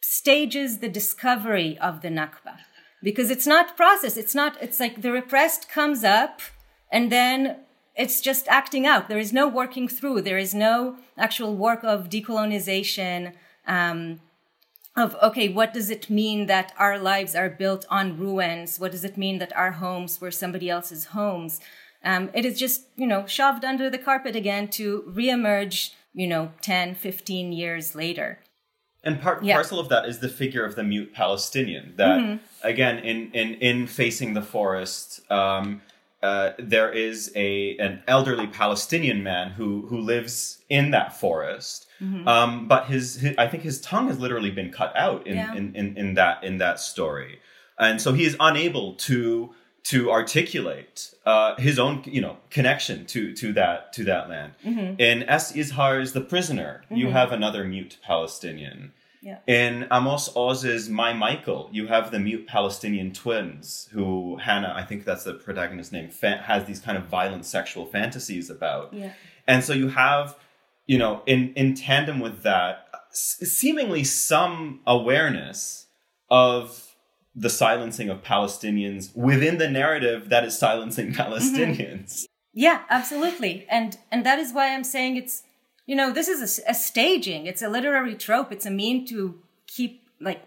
[0.00, 2.58] stages the discovery of the Nakba
[3.02, 4.16] because it's not process.
[4.16, 6.40] It's not, it's like the repressed comes up
[6.90, 7.58] and then
[7.94, 9.08] it's just acting out.
[9.08, 10.22] There is no working through.
[10.22, 13.32] There is no actual work of decolonization.
[13.66, 14.20] Um,
[14.96, 18.80] of okay, what does it mean that our lives are built on ruins?
[18.80, 21.60] What does it mean that our homes were somebody else's homes?
[22.04, 26.52] Um, it is just you know shoved under the carpet again to reemerge you know
[26.62, 28.38] 10 15 years later
[29.04, 29.54] and part yeah.
[29.54, 32.66] parcel of that is the figure of the mute palestinian that mm-hmm.
[32.66, 35.82] again in in in facing the forest um,
[36.22, 41.85] uh, there is a an elderly Palestinian man who who lives in that forest.
[42.00, 42.28] Mm-hmm.
[42.28, 45.54] Um, but his, his, I think his tongue has literally been cut out in, yeah.
[45.54, 47.40] in, in, in that in that story,
[47.78, 53.32] and so he is unable to to articulate uh, his own you know connection to
[53.34, 54.52] to that to that land.
[54.64, 55.00] Mm-hmm.
[55.00, 55.52] In S.
[55.52, 56.96] Yizhar's The Prisoner, mm-hmm.
[56.96, 58.92] you have another mute Palestinian.
[59.22, 59.38] Yeah.
[59.48, 65.04] In Amos Oz's My Michael, you have the mute Palestinian twins who Hannah, I think
[65.04, 68.94] that's the protagonist's name, fa- has these kind of violent sexual fantasies about.
[68.94, 69.12] Yeah.
[69.48, 70.36] And so you have,
[70.86, 75.86] you know, in, in tandem with that, s- seemingly some awareness
[76.30, 76.94] of
[77.34, 81.20] the silencing of Palestinians within the narrative that is silencing mm-hmm.
[81.20, 82.24] Palestinians.
[82.52, 83.66] Yeah, absolutely.
[83.68, 85.42] And and that is why I'm saying it's
[85.86, 87.46] you know, this is a, a staging.
[87.46, 88.50] It's a literary trope.
[88.50, 90.42] It's a mean to keep like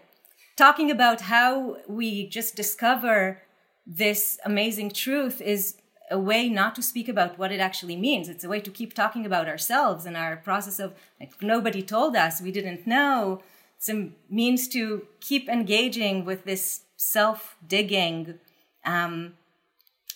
[0.56, 3.42] talking about how we just discover
[3.86, 5.76] this amazing truth is
[6.10, 8.28] a way not to speak about what it actually means.
[8.28, 12.16] It's a way to keep talking about ourselves and our process of like nobody told
[12.16, 13.42] us, we didn't know.
[13.76, 18.38] It's a means to keep engaging with this self digging.
[18.84, 19.34] Um,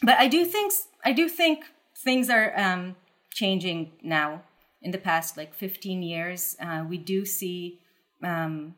[0.02, 0.72] but I do think
[1.04, 1.64] I do think
[1.96, 2.96] things are um,
[3.32, 4.42] changing now.
[4.82, 7.80] In the past like 15 years, uh, we do see
[8.22, 8.74] um,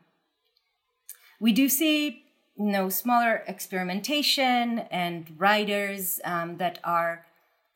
[1.39, 2.23] we do see
[2.57, 7.25] you know smaller experimentation and writers um, that are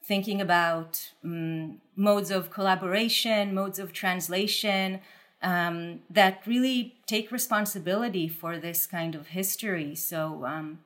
[0.03, 4.99] thinking about um, modes of collaboration, modes of translation
[5.43, 9.95] um, that really take responsibility for this kind of history.
[9.95, 10.45] So.
[10.45, 10.79] Um,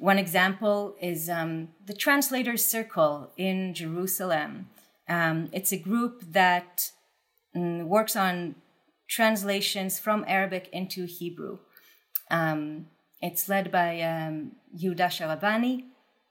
[0.00, 4.70] one example is um, the Translators Circle in Jerusalem.
[5.06, 6.90] Um, it's a group that
[7.54, 8.54] um, works on
[9.08, 11.58] translations from Arabic into Hebrew.
[12.30, 12.86] Um,
[13.22, 15.84] it's led by um, Yehuda.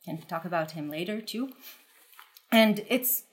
[0.06, 1.50] Can talk about him later too.
[2.52, 3.24] And it's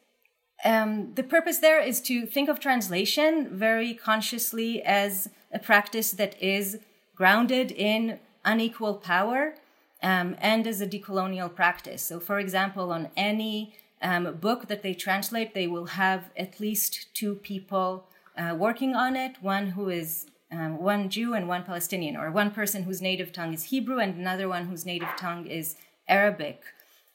[0.65, 6.41] um, the purpose there is to think of translation very consciously as a practice that
[6.43, 6.81] is
[7.15, 9.55] grounded in unequal power
[10.03, 12.03] um, and as a decolonial practice.
[12.03, 17.15] So, for example, on any um, book that they translate, they will have at least
[17.15, 22.17] two people uh, working on it one who is um, one Jew and one Palestinian,
[22.17, 25.77] or one person whose native tongue is Hebrew and another one whose native tongue is
[26.09, 26.63] Arabic.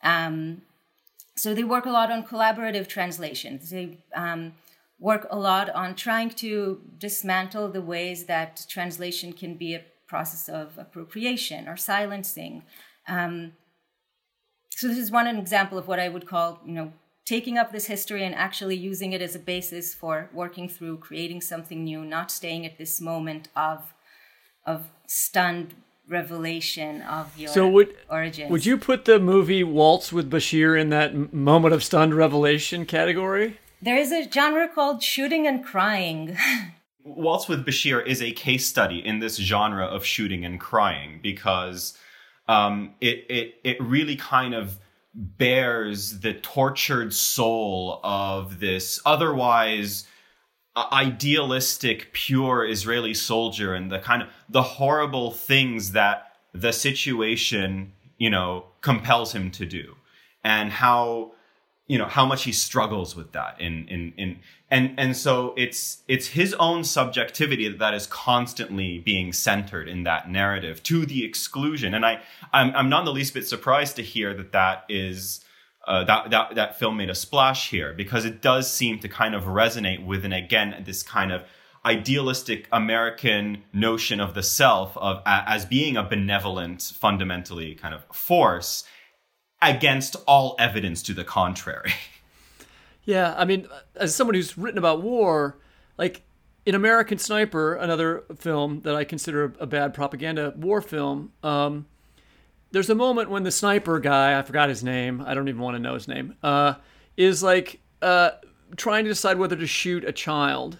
[0.03, 0.63] Um,
[1.35, 3.69] so, they work a lot on collaborative translations.
[3.69, 4.53] They um,
[4.99, 10.47] work a lot on trying to dismantle the ways that translation can be a process
[10.47, 12.63] of appropriation or silencing.
[13.07, 13.53] Um,
[14.69, 16.93] so this is one example of what I would call, you know,
[17.31, 21.39] taking up this history and actually using it as a basis for working through creating
[21.39, 23.93] something new, not staying at this moment of
[24.65, 25.73] of stunned
[26.09, 28.51] revelation of your so would, origins.
[28.51, 33.57] Would you put the movie Waltz with Bashir in that moment of stunned revelation category?
[33.81, 36.37] There is a genre called shooting and crying.
[37.05, 41.97] Waltz with Bashir is a case study in this genre of shooting and crying because
[42.49, 44.77] um, it, it, it really kind of
[45.13, 50.07] bears the tortured soul of this otherwise
[50.75, 57.93] uh, idealistic, pure Israeli soldier and the kind of the horrible things that the situation,
[58.17, 59.95] you know, compels him to do.
[60.43, 61.33] And how
[61.91, 64.39] you know how much he struggles with that in in in
[64.69, 70.29] and and so it's it's his own subjectivity that is constantly being centered in that
[70.29, 71.93] narrative to the exclusion.
[71.93, 72.21] And i
[72.53, 75.43] i'm, I'm not the least bit surprised to hear that that is
[75.85, 79.35] uh, that, that that film made a splash here because it does seem to kind
[79.35, 81.43] of resonate with and again this kind of
[81.83, 88.85] idealistic American notion of the self of as being a benevolent, fundamentally kind of force
[89.61, 91.93] against all evidence to the contrary.
[93.03, 95.57] Yeah, I mean, as someone who's written about war,
[95.97, 96.21] like
[96.67, 101.87] in American Sniper, another film that I consider a bad propaganda war film, um,
[102.71, 105.75] there's a moment when the sniper guy, I forgot his name, I don't even want
[105.75, 106.75] to know his name, uh,
[107.17, 108.31] is like uh,
[108.77, 110.77] trying to decide whether to shoot a child.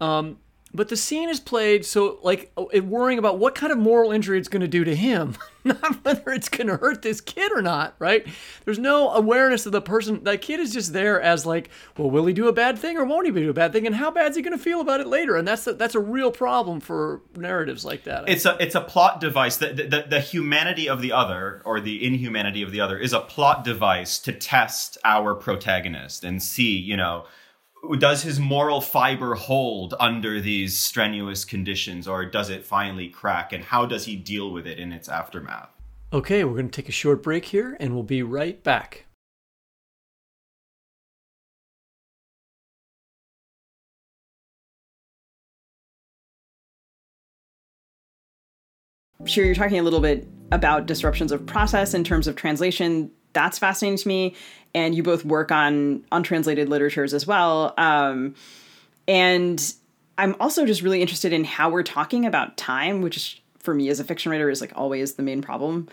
[0.00, 0.38] Um,
[0.74, 2.52] but the scene is played so like
[2.82, 6.30] worrying about what kind of moral injury it's going to do to him not whether
[6.32, 8.26] it's going to hurt this kid or not right?
[8.64, 12.26] There's no awareness of the person that kid is just there as like well will
[12.26, 14.30] he do a bad thing or won't he do a bad thing and how bad
[14.30, 15.36] is he going to feel about it later?
[15.36, 18.28] And that's a, that's a real problem for narratives like that.
[18.28, 22.04] It's a it's a plot device the, the, the humanity of the other or the
[22.04, 26.96] inhumanity of the other is a plot device to test our protagonist and see you
[26.96, 27.24] know
[27.98, 33.64] does his moral fiber hold under these strenuous conditions or does it finally crack and
[33.64, 35.70] how does he deal with it in its aftermath?
[36.12, 39.06] Okay we're going to take a short break here and we'll be right back.
[49.26, 53.10] Shir you're talking a little bit about disruptions of process in terms of translation.
[53.32, 54.36] That's fascinating to me
[54.74, 57.74] and you both work on untranslated literatures as well.
[57.78, 58.34] Um,
[59.06, 59.74] and
[60.18, 64.00] I'm also just really interested in how we're talking about time, which for me as
[64.00, 65.88] a fiction writer is like always the main problem.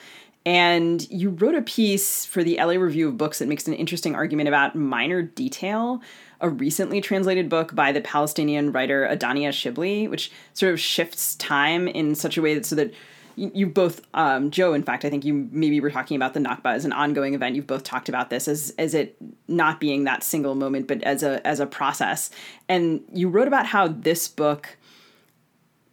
[0.46, 4.16] And you wrote a piece for the LA Review of Books that makes an interesting
[4.16, 6.02] argument about minor detail,
[6.40, 11.88] a recently translated book by the Palestinian writer Adania Shibli, which sort of shifts time
[11.88, 12.92] in such a way that so that
[13.36, 16.74] you both um, joe in fact i think you maybe were talking about the nakba
[16.74, 17.56] as an ongoing event.
[17.56, 19.16] You've both talked about this as as it
[19.48, 22.30] not being that single moment but as a as a process.
[22.70, 24.78] And you wrote about how this book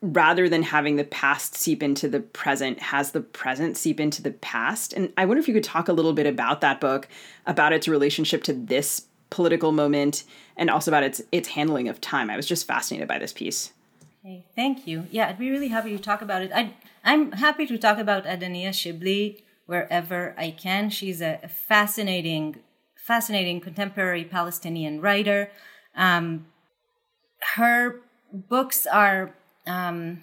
[0.00, 4.30] rather than having the past seep into the present has the present seep into the
[4.30, 4.92] past.
[4.92, 7.08] And i wonder if you could talk a little bit about that book
[7.46, 10.24] about its relationship to this political moment
[10.56, 12.30] and also about its its handling of time.
[12.30, 13.72] I was just fascinated by this piece.
[14.24, 15.06] Okay, thank you.
[15.10, 16.50] Yeah, I'd be really happy to talk about it.
[16.52, 16.74] I,
[17.08, 20.90] I'm happy to talk about Adania Shibli wherever I can.
[20.90, 22.56] She's a, fascinating,
[22.96, 25.50] fascinating contemporary Palestinian writer.
[25.96, 26.48] Um,
[27.56, 29.34] her books are
[29.66, 30.20] um,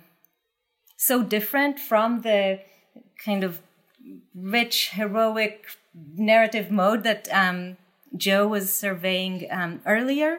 [0.95, 2.59] so different from the
[3.25, 3.63] kind of
[4.35, 5.65] rich, heroic
[6.15, 7.77] narrative mode that um,
[8.15, 10.37] Joe was surveying um, earlier.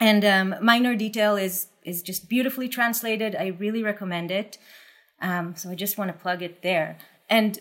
[0.00, 3.36] And um, minor detail is is just beautifully translated.
[3.36, 4.58] I really recommend it.
[5.20, 6.98] Um, so I just want to plug it there.
[7.28, 7.58] And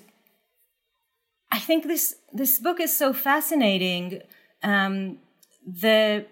[1.52, 4.22] I think this this book is so fascinating.
[4.64, 5.20] Um,
[5.66, 6.26] the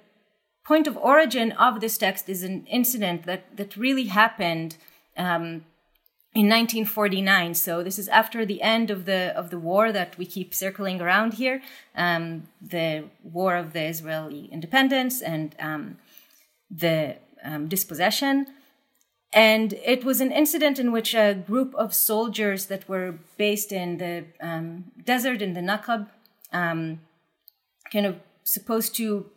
[0.65, 4.77] point of origin of this text is an incident that that really happened
[5.17, 5.65] um,
[6.33, 7.55] in 1949.
[7.55, 11.01] So this is after the end of the of the war that we keep circling
[11.01, 11.61] around here,
[11.95, 15.97] um, the war of the Israeli independence and um,
[16.69, 18.45] the um, dispossession.
[19.33, 23.97] And it was an incident in which a group of soldiers that were based in
[23.97, 26.07] the um, desert in the Nakab,
[26.53, 27.01] um,
[27.91, 29.29] kind of supposed to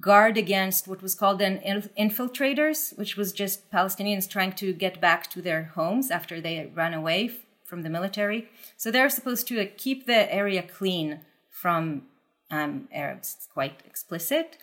[0.00, 1.60] guard against what was called then
[1.98, 6.94] infiltrators, which was just Palestinians trying to get back to their homes after they ran
[6.94, 7.30] away
[7.64, 8.48] from the military.
[8.76, 11.20] So they're supposed to uh, keep the area clean
[11.50, 12.02] from
[12.50, 13.34] um, Arabs.
[13.36, 14.58] It's quite explicit.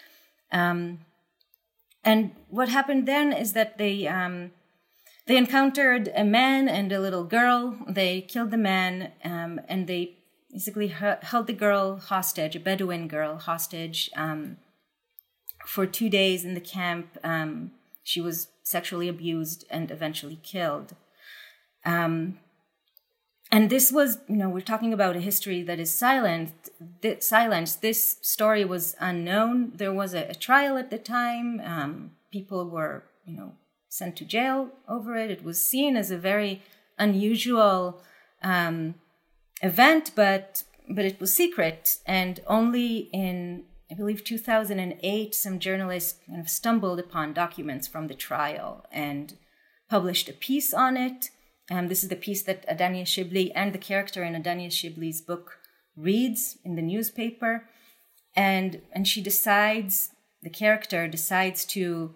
[0.52, 1.00] Um,
[2.04, 4.52] and what happened then is that they um,
[5.28, 7.78] they encountered a man and a little girl.
[7.88, 10.18] They killed the man, um, and they
[10.52, 14.58] basically held the girl hostage, a Bedouin girl hostage, um,
[15.66, 17.18] for two days in the camp.
[17.24, 17.72] Um,
[18.04, 20.96] she was sexually abused and eventually killed.
[21.86, 22.40] Um,
[23.52, 26.54] and this was, you know, we're talking about a history that is silent.
[27.02, 27.82] That silenced.
[27.82, 29.74] This story was unknown.
[29.76, 31.62] There was a, a trial at the time.
[31.64, 33.54] Um, people were, you know,
[33.92, 35.30] sent to jail over it.
[35.30, 36.62] It was seen as a very
[36.98, 38.02] unusual
[38.42, 38.96] um,
[39.62, 41.98] event, but but it was secret.
[42.06, 48.16] And only in, I believe, 2008, some journalists kind of stumbled upon documents from the
[48.16, 49.38] trial and
[49.90, 51.30] published a piece on it
[51.72, 55.60] um, this is the piece that Adania Shibli and the character in Adania Shibli's book
[55.96, 57.70] reads in the newspaper.
[58.36, 60.10] And, and she decides,
[60.42, 62.14] the character decides to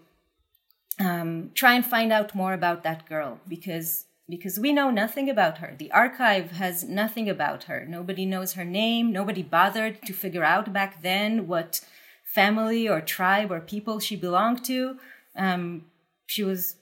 [0.99, 5.59] um, try and find out more about that girl because because we know nothing about
[5.59, 5.75] her.
[5.77, 7.85] The archive has nothing about her.
[7.87, 9.11] Nobody knows her name.
[9.11, 11.81] Nobody bothered to figure out back then what
[12.23, 14.97] family or tribe or people she belonged to.
[15.35, 15.85] Um,
[16.25, 16.77] she was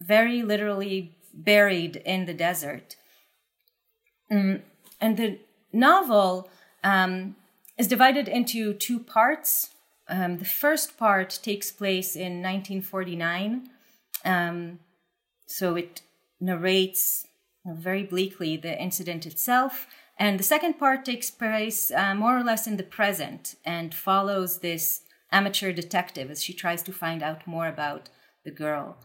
[0.00, 2.96] very literally buried in the desert.
[4.30, 4.62] Mm,
[5.00, 5.38] and the
[5.72, 6.48] novel
[6.82, 7.36] um,
[7.76, 9.73] is divided into two parts.
[10.08, 13.68] Um, the first part takes place in 1949.
[14.24, 14.78] Um,
[15.46, 16.02] so it
[16.40, 17.26] narrates
[17.66, 19.86] very bleakly the incident itself.
[20.18, 24.58] And the second part takes place uh, more or less in the present and follows
[24.58, 25.02] this
[25.32, 28.08] amateur detective as she tries to find out more about
[28.44, 28.96] the girl.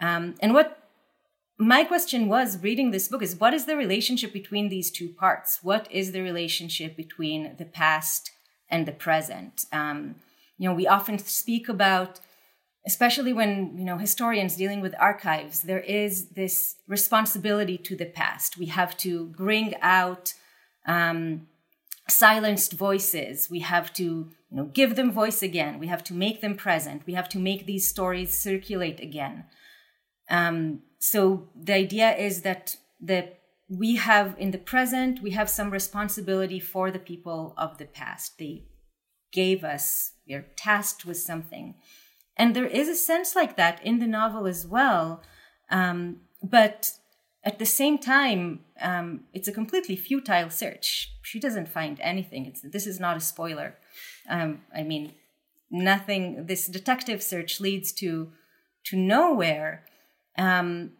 [0.00, 0.88] Um, and what
[1.58, 5.60] my question was reading this book is what is the relationship between these two parts?
[5.62, 8.30] What is the relationship between the past
[8.68, 9.64] and the present?
[9.72, 10.16] Um,
[10.58, 12.20] you know, we often speak about,
[12.86, 18.58] especially when you know historians dealing with archives, there is this responsibility to the past.
[18.58, 20.34] We have to bring out
[20.86, 21.46] um,
[22.08, 23.48] silenced voices.
[23.48, 25.78] We have to you know give them voice again.
[25.78, 27.06] We have to make them present.
[27.06, 29.44] We have to make these stories circulate again.
[30.28, 33.32] Um, so the idea is that the
[33.70, 38.38] we have in the present we have some responsibility for the people of the past.
[38.38, 38.64] They
[39.32, 41.74] gave us they're tasked with something,
[42.36, 45.22] and there is a sense like that in the novel as well.
[45.70, 46.92] Um, but
[47.44, 51.14] at the same time, um, it's a completely futile search.
[51.22, 52.46] She doesn't find anything.
[52.46, 53.76] It's, this is not a spoiler.
[54.28, 55.14] Um, I mean,
[55.70, 56.46] nothing.
[56.46, 58.32] This detective search leads to
[58.84, 59.84] to nowhere.
[60.36, 60.92] Um,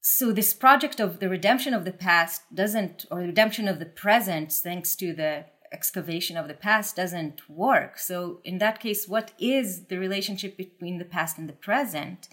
[0.00, 3.86] so this project of the redemption of the past doesn't, or the redemption of the
[3.86, 7.98] present, thanks to the excavation of the past, doesn't work.
[7.98, 12.28] So in that case, what is the relationship between the past and the present?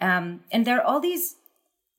[0.00, 1.36] Um, and there are all these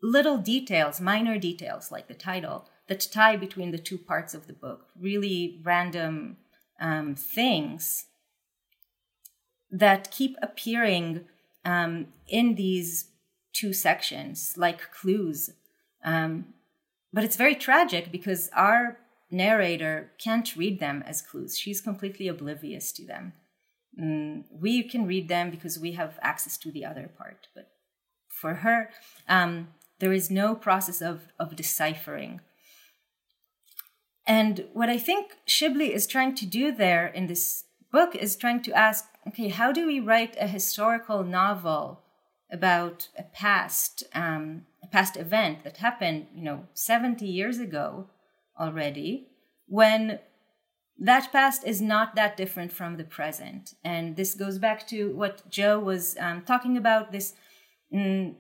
[0.01, 4.53] little details, minor details, like the title, that tie between the two parts of the
[4.53, 4.87] book.
[4.99, 6.37] Really random
[6.79, 8.05] um, things
[9.69, 11.25] that keep appearing
[11.65, 13.09] um, in these
[13.53, 15.49] two sections, like clues.
[16.03, 16.53] Um,
[17.11, 18.99] but it's very tragic because our
[19.29, 21.57] narrator can't read them as clues.
[21.57, 23.33] She's completely oblivious to them.
[23.99, 27.69] Mm, we can read them because we have access to the other part, but
[28.29, 28.89] for her,
[29.27, 29.69] um,
[29.99, 32.41] there is no process of, of deciphering.
[34.27, 38.61] And what I think Shibli is trying to do there in this book is trying
[38.63, 42.01] to ask okay, how do we write a historical novel
[42.51, 48.07] about a past, um, past event that happened, you know, 70 years ago
[48.59, 49.27] already,
[49.67, 50.19] when
[50.99, 53.75] that past is not that different from the present.
[53.83, 57.33] And this goes back to what Joe was um, talking about this
[57.93, 58.33] mm,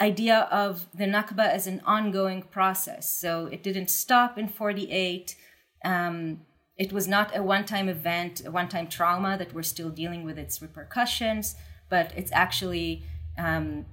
[0.00, 3.20] idea of the Nakba as an ongoing process.
[3.20, 5.36] So it didn't stop in 48.
[5.84, 6.40] Um,
[6.78, 10.24] it was not a one time event, a one time trauma that we're still dealing
[10.24, 11.54] with its repercussions,
[11.90, 13.04] but it's actually
[13.38, 13.84] um,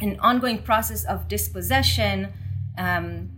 [0.00, 2.32] an ongoing process of dispossession.
[2.76, 3.30] Um,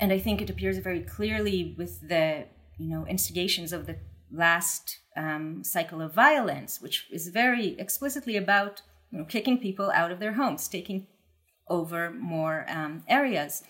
[0.00, 2.46] and I think it appears very clearly with the
[2.78, 3.96] you know instigations of the
[4.32, 10.10] last um, cycle of violence, which is very explicitly about you know, kicking people out
[10.10, 11.06] of their homes, taking
[11.68, 13.62] over more um, areas.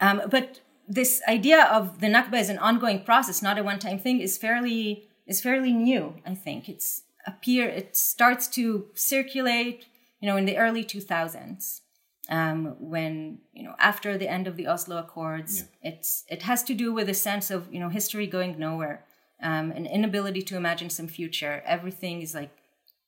[0.00, 4.20] Um, but this idea of the Nakba as an ongoing process, not a one-time thing,
[4.20, 6.16] is fairly is fairly new.
[6.26, 9.86] I think it's appear it starts to circulate,
[10.20, 11.80] you know, in the early 2000s,
[12.28, 15.64] um, when you know after the end of the Oslo Accords.
[15.82, 15.92] Yeah.
[15.92, 19.04] It's it has to do with a sense of you know history going nowhere,
[19.42, 21.62] um, an inability to imagine some future.
[21.66, 22.50] Everything is like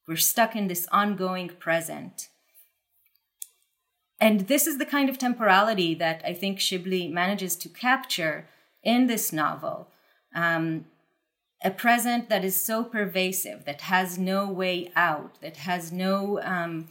[0.07, 2.29] we're stuck in this ongoing present.
[4.21, 8.47] And this is the kind of temporality that I think Shibli manages to capture
[8.83, 9.89] in this novel.
[10.35, 10.87] Um,
[11.63, 16.89] a present that is so pervasive, that has no way out, that has no um,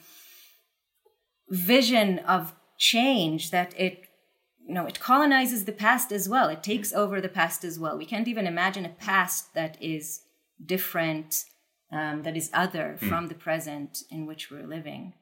[1.53, 4.05] vision of change, that it
[4.67, 6.49] you know it colonizes the past as well.
[6.49, 7.97] It takes over the past as well.
[7.97, 10.21] We can't even imagine a past that is
[10.63, 11.45] different
[11.91, 13.07] um, that is other mm.
[13.07, 15.13] from the present in which we're living.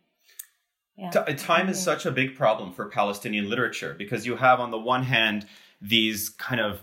[0.97, 1.09] Yeah.
[1.09, 4.77] T- time is such a big problem for Palestinian literature because you have, on the
[4.77, 5.47] one hand,
[5.81, 6.81] these kind of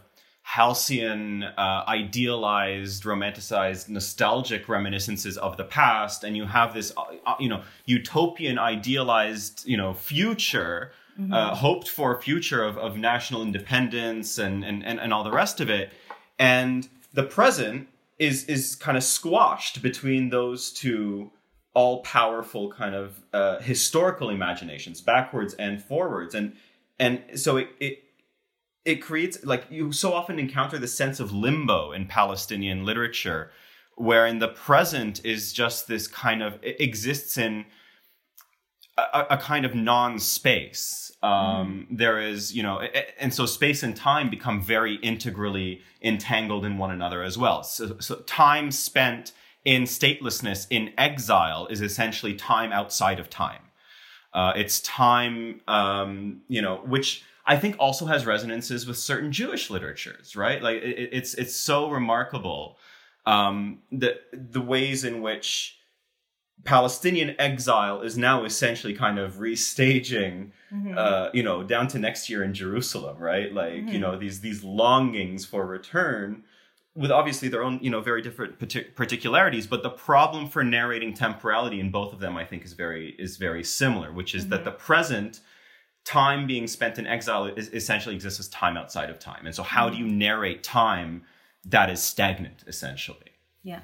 [0.49, 7.35] halcyon, uh, idealized, romanticized, nostalgic reminiscences of the past, and you have this, uh, uh
[7.39, 10.91] you know, utopian, idealized, you know, future,
[11.21, 11.35] mm-hmm.
[11.35, 15.61] uh, hoped for future of, of national independence and, and, and, and all the rest
[15.61, 15.93] of it.
[16.39, 17.89] And the present
[18.19, 21.31] is is kind of squashed between those two
[21.75, 26.55] all powerful kind of uh, historical imaginations backwards and forwards and
[26.99, 28.08] and so it, it
[28.89, 33.51] it creates like you so often encounter the sense of limbo in Palestinian literature
[33.97, 37.67] where in the present is just this kind of exists in
[38.97, 41.13] a, a kind of non-space.
[41.23, 41.99] Um, mm.
[41.99, 42.81] There is, you know,
[43.19, 47.65] and so space and time become very integrally entangled in one another as well.
[47.65, 49.33] So, so time spent
[49.65, 53.63] in statelessness, in exile, is essentially time outside of time.
[54.33, 59.71] Uh, it's time, um, you know, which I think also has resonances with certain Jewish
[59.71, 60.63] literatures, right?
[60.63, 62.79] Like it, it's it's so remarkable
[63.29, 65.79] um, the the ways in which
[66.65, 70.95] Palestinian exile is now essentially kind of restaging, mm-hmm.
[70.97, 73.53] uh, you know, down to next year in Jerusalem, right?
[73.53, 73.89] Like, mm-hmm.
[73.89, 76.45] you know, these these longings for return,
[76.95, 79.67] with obviously their own, you know, very different partic- particularities.
[79.67, 83.37] But the problem for narrating temporality in both of them, I think, is very is
[83.37, 84.51] very similar, which is mm-hmm.
[84.51, 85.41] that the present
[86.05, 89.63] time being spent in exile is, essentially exists as time outside of time, and so
[89.63, 91.23] how do you narrate time
[91.65, 93.33] that is stagnant, essentially?
[93.63, 93.81] Yeah,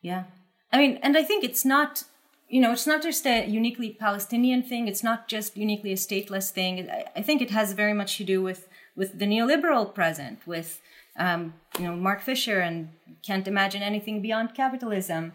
[0.00, 0.24] yeah.
[0.72, 2.04] I mean, and I think it's not,
[2.48, 4.88] you know, it's not just a uniquely Palestinian thing.
[4.88, 6.88] It's not just uniquely a stateless thing.
[7.14, 10.80] I think it has very much to do with with the neoliberal present, with
[11.16, 12.90] um, you know Mark Fisher and
[13.22, 15.32] can't imagine anything beyond capitalism.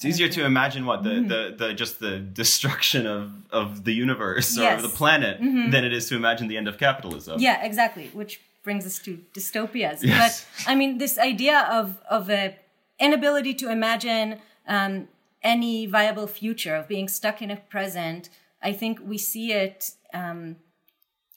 [0.00, 1.28] It's easier to imagine what the, mm-hmm.
[1.28, 4.78] the, the just the destruction of, of the universe yes.
[4.78, 5.68] or the planet mm-hmm.
[5.68, 7.38] than it is to imagine the end of capitalism.
[7.38, 8.08] Yeah, exactly.
[8.14, 10.02] Which brings us to dystopias.
[10.02, 10.46] Yes.
[10.56, 12.56] But I mean, this idea of of a
[12.98, 15.08] inability to imagine um,
[15.42, 18.30] any viable future of being stuck in a present.
[18.62, 20.56] I think we see it um,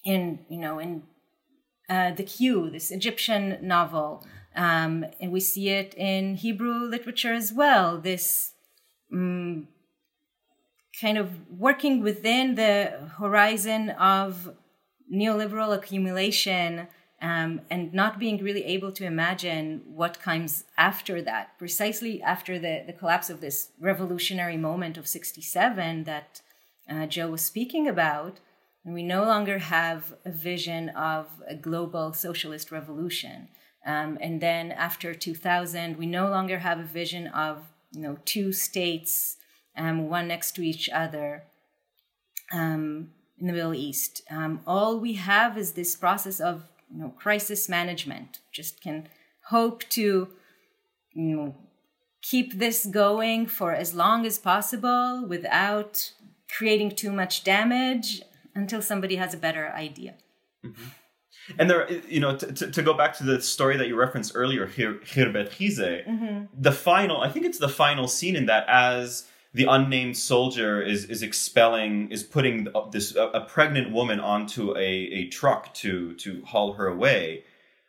[0.06, 1.04] in you know in
[1.90, 7.52] uh, the Queue, this Egyptian novel, um, and we see it in Hebrew literature as
[7.52, 8.00] well.
[8.00, 8.53] This
[9.14, 9.68] um,
[11.00, 14.54] kind of working within the horizon of
[15.12, 16.88] neoliberal accumulation
[17.22, 22.84] um, and not being really able to imagine what comes after that, precisely after the,
[22.86, 26.42] the collapse of this revolutionary moment of 67 that
[26.90, 28.40] uh, Joe was speaking about.
[28.86, 33.48] We no longer have a vision of a global socialist revolution.
[33.86, 38.52] Um, and then after 2000, we no longer have a vision of you know two
[38.52, 39.38] states,
[39.78, 41.44] um, one next to each other
[42.52, 44.22] um, in the Middle East.
[44.30, 48.40] Um, all we have is this process of you know crisis management.
[48.52, 49.08] Just can
[49.48, 50.30] hope to
[51.14, 51.56] you know
[52.22, 56.12] keep this going for as long as possible without
[56.50, 58.22] creating too much damage
[58.56, 60.16] until somebody has a better idea.
[60.66, 60.84] Mm-hmm.
[61.60, 64.32] And there, you know, to, to, to, go back to the story that you referenced
[64.36, 66.46] earlier, Khirbet Khizeh, mm-hmm.
[66.58, 71.06] the final, I think it's the final scene in that as the unnamed soldier is
[71.06, 76.44] is expelling, is putting this a, a pregnant woman onto a, a truck to to
[76.46, 77.44] haul her away.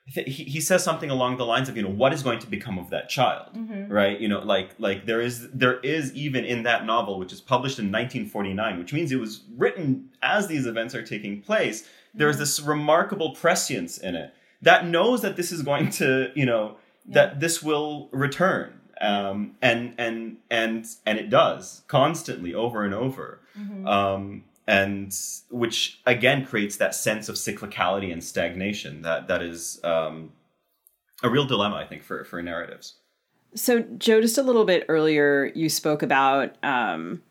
[0.07, 2.79] He, he says something along the lines of, you know, what is going to become
[2.79, 3.91] of that child, mm-hmm.
[3.91, 4.21] right?
[4.21, 7.79] You know, like like there is there is even in that novel, which is published
[7.79, 12.39] in 1949, which means it was written as these events are taking place there is
[12.39, 17.15] this remarkable prescience in it that knows that this is going to, you know, yeah.
[17.15, 18.81] that this will return.
[19.01, 23.41] Um, and and and and it does constantly over and over.
[23.59, 23.87] Mm-hmm.
[23.87, 25.15] Um, and
[25.51, 30.33] which again creates that sense of cyclicality and stagnation that that is um,
[31.23, 32.95] a real dilemma, I think, for for narratives.
[33.55, 37.23] So, Joe, just a little bit earlier, you spoke about um,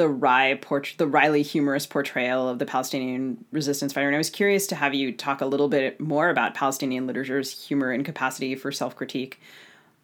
[0.00, 4.06] the Rai port- the Riley humorous portrayal of the Palestinian resistance fighter.
[4.06, 7.66] And I was curious to have you talk a little bit more about Palestinian literature's
[7.66, 9.42] humor and capacity for self critique.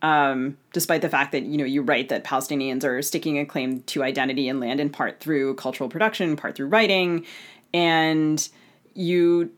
[0.03, 3.81] Um, despite the fact that you know you write that Palestinians are sticking a claim
[3.85, 7.25] to identity and land in part through cultural production, part through writing,
[7.73, 8.47] and
[8.93, 9.51] you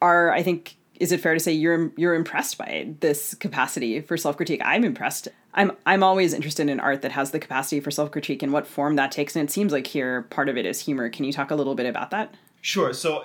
[0.00, 4.16] are, I think, is it fair to say you're you're impressed by this capacity for
[4.16, 4.62] self critique?
[4.64, 5.26] I'm impressed.
[5.54, 8.66] I'm I'm always interested in art that has the capacity for self critique and what
[8.66, 11.08] form that takes, and it seems like here part of it is humor.
[11.08, 12.34] Can you talk a little bit about that?
[12.62, 12.92] Sure.
[12.92, 13.24] So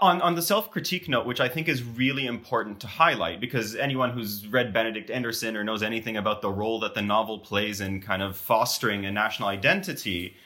[0.00, 3.76] on on the self critique note, which I think is really important to highlight, because
[3.76, 7.80] anyone who's read Benedict Anderson or knows anything about the role that the novel plays
[7.80, 10.36] in kind of fostering a national identity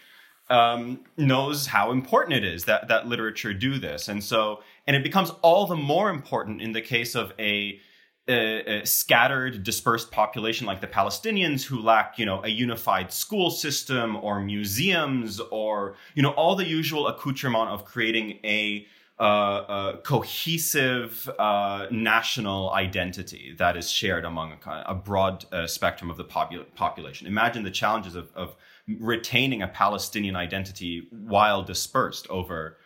[0.51, 5.03] um, knows how important it is that that literature do this, and so and it
[5.03, 7.81] becomes all the more important in the case of a,
[8.29, 14.17] a, scattered, dispersed population like the Palestinians who lack, you know, a unified school system
[14.17, 18.87] or museums or you know all the usual accoutrement of creating a
[19.19, 26.19] uh, cohesive uh, national identity that is shared among a, a broad uh, spectrum of
[26.19, 27.27] the popul- population.
[27.27, 28.57] Imagine the challenges of, of
[29.01, 32.77] retaining a Palestinian identity while dispersed over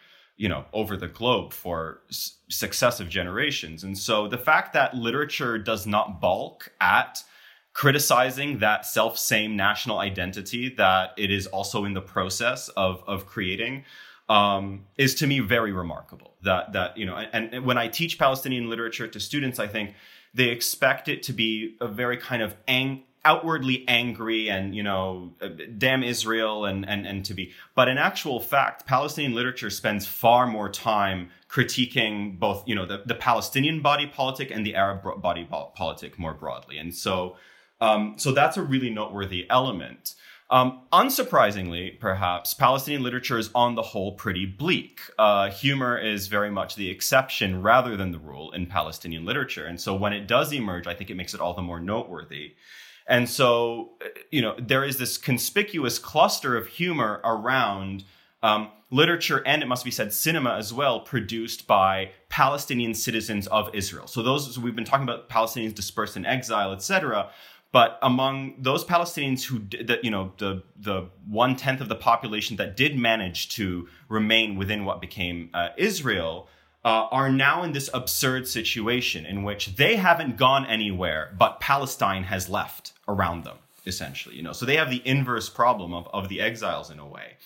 [0.41, 3.85] you know over the globe for s- successive generations.
[3.85, 7.23] And so the fact that literature does not balk at
[7.75, 13.27] criticizing that self same national identity that it is also in the process of of
[13.27, 13.85] creating
[14.31, 16.37] um, is to me very remarkable.
[16.43, 19.95] That that you know and, and when i teach palestinian literature to students i think
[20.33, 25.33] they expect it to be a very kind of ang- outwardly angry and you know
[25.77, 30.47] damn israel and, and and to be but in actual fact palestinian literature spends far
[30.47, 35.47] more time critiquing both you know the, the palestinian body politic and the arab body
[35.75, 37.37] politic more broadly and so
[37.83, 40.15] um, so that's a really noteworthy element
[40.51, 45.01] um, unsurprisingly, perhaps, Palestinian literature is on the whole pretty bleak.
[45.17, 49.65] Uh, humor is very much the exception rather than the rule in Palestinian literature.
[49.65, 52.55] And so when it does emerge, I think it makes it all the more noteworthy.
[53.11, 53.91] And so,
[54.31, 58.05] you know, there is this conspicuous cluster of humor around
[58.41, 63.75] um, literature and, it must be said, cinema as well, produced by Palestinian citizens of
[63.75, 64.07] Israel.
[64.07, 67.31] So those so we've been talking about Palestinians dispersed in exile, etc.
[67.73, 72.59] But among those Palestinians who, that you know, the the one tenth of the population
[72.59, 76.49] that did manage to remain within what became uh, Israel,
[76.85, 82.25] uh, are now in this absurd situation in which they haven't gone anywhere, but Palestine
[82.25, 84.37] has left around them, essentially.
[84.37, 87.37] You know, so they have the inverse problem of, of the exiles in a way.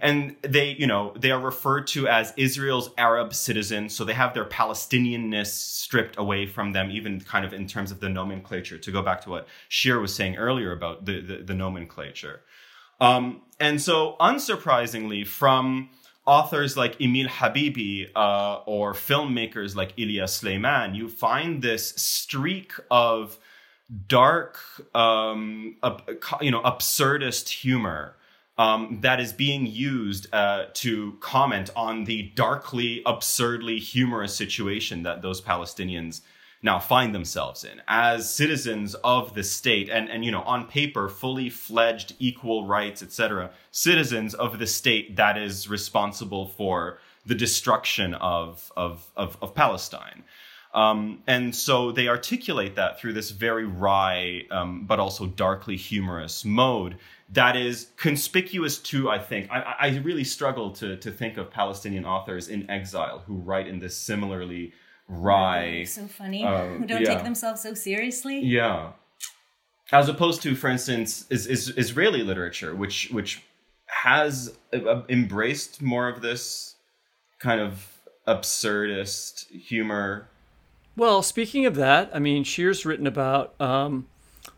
[0.00, 4.34] and they you know they are referred to as israel's arab citizens so they have
[4.34, 8.92] their palestinianness stripped away from them even kind of in terms of the nomenclature to
[8.92, 12.40] go back to what shir was saying earlier about the the, the nomenclature
[13.00, 15.90] um, and so unsurprisingly from
[16.26, 23.38] authors like Emil Habibi uh, or filmmakers like Elia Suleiman, you find this streak of
[24.08, 24.58] dark,
[24.94, 25.76] um,
[26.40, 28.16] you know, absurdist humor
[28.58, 35.22] um, that is being used uh, to comment on the darkly, absurdly humorous situation that
[35.22, 36.22] those Palestinians
[36.62, 41.08] now find themselves in as citizens of the state and, and you know on paper
[41.08, 48.14] fully fledged equal rights etc citizens of the state that is responsible for the destruction
[48.14, 50.24] of of of, of palestine.
[50.74, 56.44] Um, and so they articulate that through this very wry um, but also darkly humorous
[56.44, 56.98] mode
[57.32, 62.04] that is conspicuous to i think I, I really struggle to, to think of palestinian
[62.04, 64.72] authors in exile who write in this similarly
[65.08, 67.14] wry so funny uh, who don't yeah.
[67.14, 68.90] take themselves so seriously yeah
[69.92, 73.42] as opposed to for instance is, is israeli literature which which
[73.86, 76.74] has uh, embraced more of this
[77.38, 77.86] kind of
[78.26, 80.28] absurdist humor
[80.96, 84.06] well, speaking of that, I mean, Shir's written about um,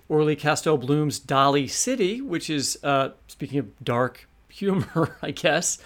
[0.08, 5.78] Orly Castel-Bloom's Dolly City, which is, uh, speaking of dark humor, I guess.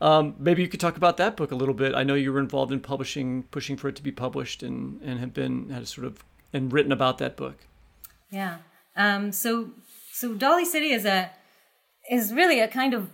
[0.00, 1.94] Um, maybe you could talk about that book a little bit.
[1.94, 5.20] I know you were involved in publishing, pushing for it to be published, and, and
[5.20, 7.58] have been had sort of and written about that book.
[8.30, 8.58] Yeah.
[8.96, 9.70] Um, so
[10.12, 11.30] so Dolly City is a
[12.10, 13.10] is really a kind of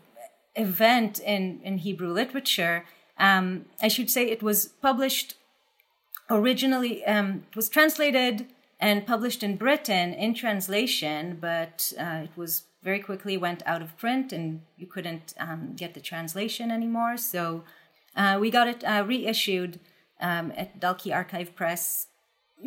[0.55, 2.85] event in in Hebrew literature.
[3.19, 5.35] Um, I should say it was published
[6.31, 8.47] originally um, was translated
[8.79, 13.99] and published in Britain in translation, but uh, it was very quickly went out of
[13.99, 17.17] print and you couldn't um, get the translation anymore.
[17.17, 17.65] So
[18.15, 19.81] uh, we got it uh, reissued
[20.21, 22.07] um, at Dalkey Archive Press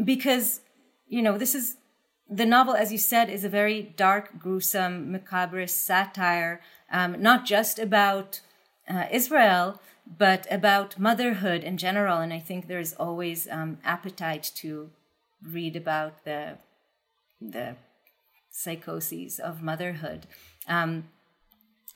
[0.04, 0.60] because,
[1.08, 1.78] you know, this is
[2.30, 6.60] the novel, as you said, is a very dark, gruesome, macabre satire,
[6.92, 8.42] um, not just about
[8.90, 12.18] uh, Israel, but about motherhood in general.
[12.20, 14.90] And I think there's always um, appetite to
[15.42, 16.58] read about the
[17.42, 17.78] the
[18.60, 20.28] psychoses of motherhood.
[20.68, 21.05] Um,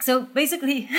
[0.01, 0.88] so basically,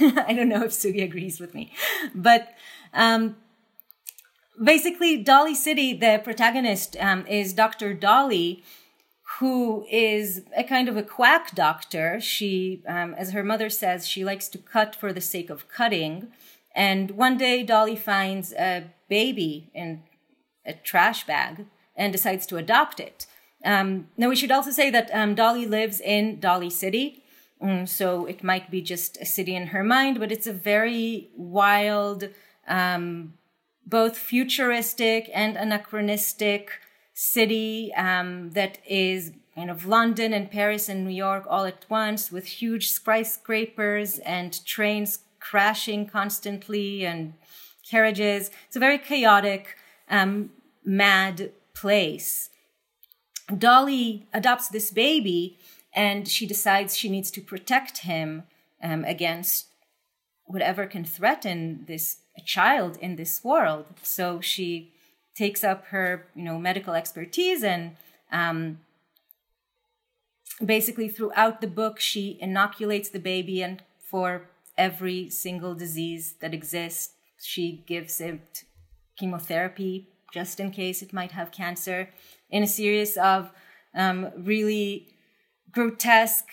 [0.00, 1.72] I don't know if Sugi agrees with me,
[2.14, 2.54] but
[2.92, 3.36] um,
[4.62, 7.92] basically, Dolly City, the protagonist, um, is Dr.
[7.92, 8.64] Dolly,
[9.38, 12.20] who is a kind of a quack doctor.
[12.20, 16.28] She, um, as her mother says, she likes to cut for the sake of cutting.
[16.74, 20.02] And one day, Dolly finds a baby in
[20.64, 21.66] a trash bag
[21.96, 23.26] and decides to adopt it.
[23.64, 27.24] Um, now, we should also say that um, Dolly lives in Dolly City.
[27.60, 31.30] Um, so it might be just a city in her mind, but it's a very
[31.34, 32.28] wild,
[32.68, 33.34] um,
[33.86, 36.80] both futuristic and anachronistic
[37.14, 42.30] city um, that is kind of London and Paris and New York all at once
[42.32, 47.34] with huge skyscrapers and trains crashing constantly and
[47.88, 48.50] carriages.
[48.66, 49.76] It's a very chaotic,
[50.10, 50.50] um,
[50.84, 52.50] mad place.
[53.58, 55.58] Dolly adopts this baby
[55.94, 58.44] and she decides she needs to protect him
[58.82, 59.66] um, against
[60.44, 63.86] whatever can threaten this child in this world.
[64.02, 64.92] So she
[65.34, 67.96] takes up her you know medical expertise and
[68.32, 68.78] um,
[70.64, 77.14] basically throughout the book she inoculates the baby and for every single disease that exists
[77.40, 78.64] she gives it
[79.16, 80.08] chemotherapy
[80.38, 82.10] just in case it might have cancer
[82.50, 83.50] in a series of
[83.94, 84.88] um, really
[85.70, 86.52] grotesque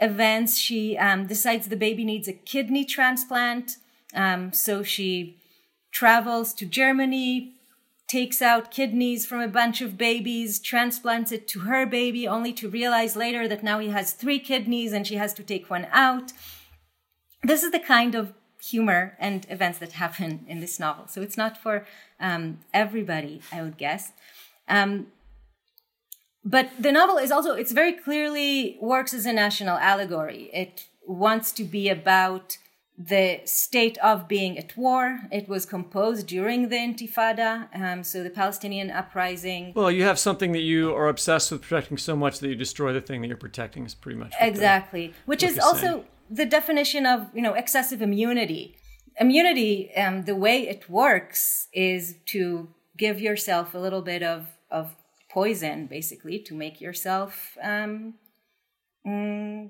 [0.00, 3.76] events she um, decides the baby needs a kidney transplant
[4.14, 5.36] um, so she
[5.92, 7.52] travels to germany
[8.08, 12.68] takes out kidneys from a bunch of babies, transplants it to her baby, only to
[12.68, 16.32] realize later that now he has three kidneys and she has to take one out.
[17.42, 21.06] This is the kind of humor and events that happen in this novel.
[21.08, 21.86] So it's not for
[22.20, 24.12] um, everybody, I would guess.
[24.68, 25.08] Um,
[26.44, 30.50] but the novel is also, it's very clearly works as a national allegory.
[30.52, 32.58] It wants to be about
[32.98, 35.20] the state of being at war.
[35.30, 39.72] It was composed during the Intifada, um, so the Palestinian uprising.
[39.76, 42.92] Well, you have something that you are obsessed with protecting so much that you destroy
[42.92, 43.84] the thing that you're protecting.
[43.86, 46.04] Is pretty much exactly, the, which is also saying.
[46.30, 48.76] The definition of you know excessive immunity.
[49.20, 54.96] Immunity, um, the way it works is to give yourself a little bit of of
[55.30, 58.14] poison, basically, to make yourself um,
[59.06, 59.68] mm,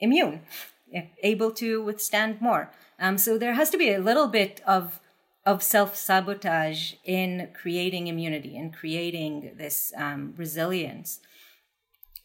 [0.00, 0.42] immune
[1.22, 2.70] able to withstand more.
[2.98, 5.00] Um, so there has to be a little bit of
[5.44, 11.20] of self sabotage in creating immunity and creating this um, resilience.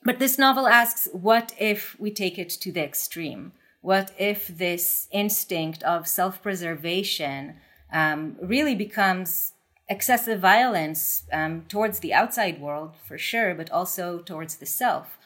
[0.04, 3.54] But this novel asks, what if we take it to the extreme?
[3.84, 7.58] What if this instinct of self preservation
[7.92, 9.52] um, really becomes
[9.90, 15.18] excessive violence um, towards the outside world, for sure, but also towards the self?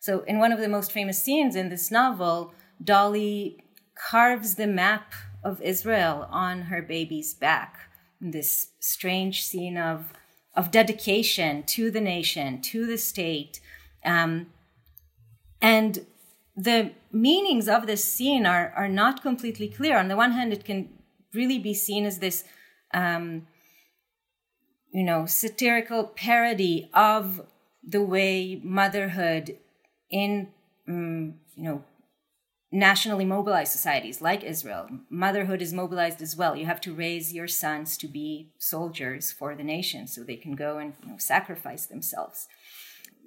[0.00, 3.62] So, in one of the most famous scenes in this novel, Dolly
[3.94, 5.12] carves the map
[5.44, 7.90] of Israel on her baby's back.
[8.18, 10.14] This strange scene of,
[10.54, 13.60] of dedication to the nation, to the state.
[14.02, 14.46] Um,
[15.60, 16.06] and
[16.56, 19.98] the meanings of this scene are, are not completely clear.
[19.98, 20.88] On the one hand, it can
[21.34, 22.44] really be seen as this,
[22.94, 23.46] um,
[24.90, 27.42] you know, satirical parody of
[27.86, 29.58] the way motherhood
[30.10, 30.48] in,
[30.88, 31.84] um, you know,
[32.72, 36.56] nationally mobilized societies like Israel, motherhood is mobilized as well.
[36.56, 40.56] You have to raise your sons to be soldiers for the nation so they can
[40.56, 42.48] go and you know, sacrifice themselves.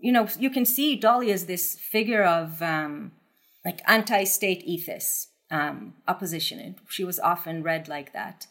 [0.02, 3.12] You know, you can see Dolly as this figure of um,
[3.70, 6.76] like anti-state ethos, um, opposition.
[6.88, 8.48] She was often read like that.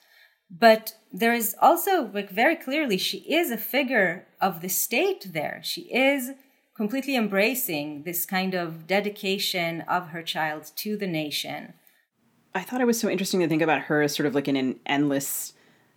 [0.49, 5.61] But there is also like very clearly she is a figure of the state there.
[5.65, 6.31] She is
[6.77, 11.75] completely embracing this kind of dedication of her child to the nation.
[12.55, 14.57] I thought it was so interesting to think about her as sort of like in
[14.57, 15.53] an endless.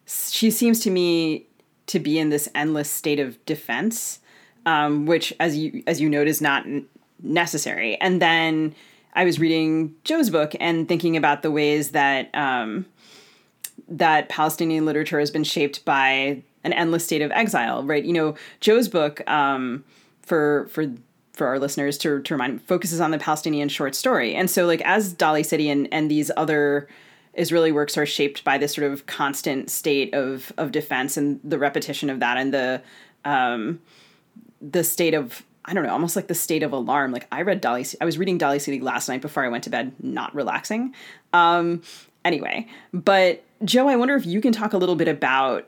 [0.07, 1.45] She seems to me
[1.86, 4.19] to be in this endless state of defense,
[4.65, 6.65] um, which, as you as you note, is not
[7.22, 7.95] necessary.
[8.01, 8.76] And then
[9.14, 12.86] I was reading Joe's book and thinking about the ways that um,
[13.88, 17.84] that Palestinian literature has been shaped by an endless state of exile.
[17.84, 18.03] Right?
[18.03, 19.28] You know, Joe's book.
[19.30, 19.84] Um,
[20.32, 20.86] for for
[21.34, 24.36] for our listeners to, to remind focuses on the Palestinian short story.
[24.36, 26.88] And so like as Dolly City and, and these other
[27.34, 31.57] Israeli works are shaped by this sort of constant state of of defense and the
[31.57, 32.82] repetition of that and the
[33.26, 33.80] um
[34.62, 37.12] the state of I don't know, almost like the state of alarm.
[37.12, 39.70] Like I read Dolly I was reading Dolly City last night before I went to
[39.70, 40.93] bed, not relaxing.
[41.34, 41.82] Um
[42.26, 45.68] anyway, but Joe, I wonder if you can talk a little bit about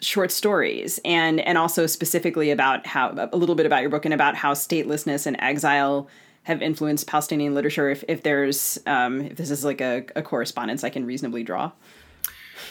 [0.00, 4.14] short stories and and also specifically about how a little bit about your book and
[4.14, 6.08] about how statelessness and exile
[6.44, 10.84] have influenced Palestinian literature if, if there's um, if this is like a, a correspondence
[10.84, 11.72] I can reasonably draw.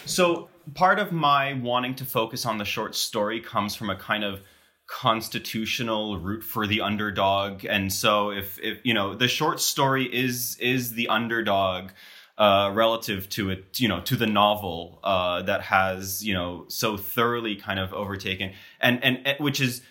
[0.06, 4.24] So part of my wanting to focus on the short story comes from a kind
[4.24, 4.42] of
[4.88, 7.66] constitutional root for the underdog.
[7.66, 11.92] And so if if you know the short story is is the underdog
[12.38, 16.96] uh, relative to it, you know, to the novel uh, that has, you know, so
[16.96, 19.82] thoroughly kind of overtaken, and and, and which is,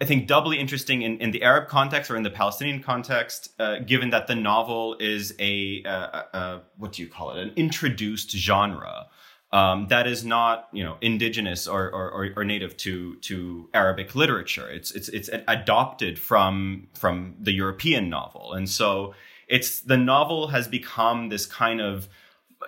[0.00, 3.78] I think, doubly interesting in, in the Arab context or in the Palestinian context, uh,
[3.78, 8.32] given that the novel is a, a, a, what do you call it, an introduced
[8.32, 9.06] genre.
[9.52, 14.70] Um, that is not, you know, indigenous or, or, or, native to to Arabic literature.
[14.70, 19.12] It's it's it's adopted from from the European novel, and so
[19.48, 22.08] it's the novel has become this kind of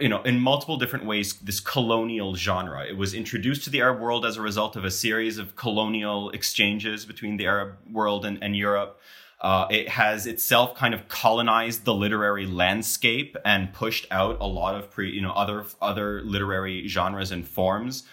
[0.00, 2.84] you know, in multiple different ways, this colonial genre.
[2.84, 6.30] It was introduced to the Arab world as a result of a series of colonial
[6.30, 9.00] exchanges between the Arab world and, and Europe.
[9.42, 14.76] Uh, it has itself kind of colonized the literary landscape and pushed out a lot
[14.76, 18.04] of pre, you know, other other literary genres and forms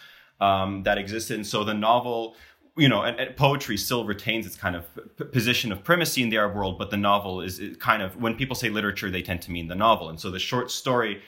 [0.42, 1.36] um, that existed.
[1.36, 2.36] And so the novel
[2.78, 4.86] you know, and, and, poetry still retains its kind of
[5.18, 8.36] p- position of primacy in the Arab world, but the novel is kind of when
[8.36, 10.08] people say literature, they tend to mean the novel.
[10.08, 11.22] And so the short story,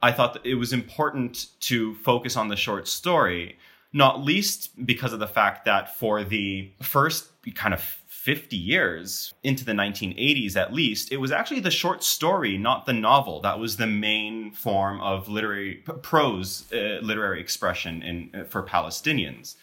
[0.00, 3.58] I thought it was important to focus on the short story,
[3.92, 9.64] not least because of the fact that for the first kind of 50 years into
[9.64, 13.78] the 1980s at least, it was actually the short story, not the novel, that was
[13.78, 19.56] the main form of literary prose uh, literary expression in uh, for Palestinians.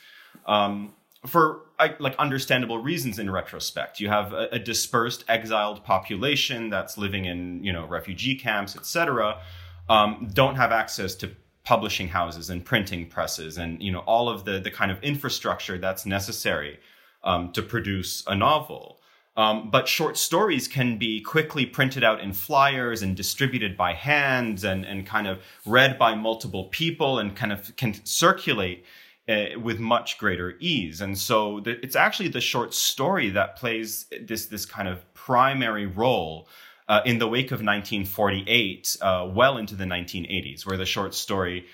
[0.45, 0.93] Um,
[1.26, 4.01] for like understandable reasons in retrospect.
[4.01, 9.39] You have a, a, dispersed, exiled population that's living in you know refugee camps, etc.
[9.88, 11.32] Um, don't have access to
[11.64, 15.78] publishing houses and printing presses and you know all of the the kind of infrastructure
[15.78, 16.80] that's necessary
[17.24, 19.00] um, to produce a novel.
[19.38, 24.66] Um, but short stories can be quickly printed out in flyers and distributed by hands
[24.66, 28.84] and, and kind of read by multiple people and kind of can circulate
[29.30, 31.00] uh, with much greater ease.
[31.00, 35.86] And so the, it's actually the short story that plays this this kind of primary
[35.86, 36.50] role
[36.90, 41.68] uh, in the wake of 1948, uh, well into the 1980s, where the short story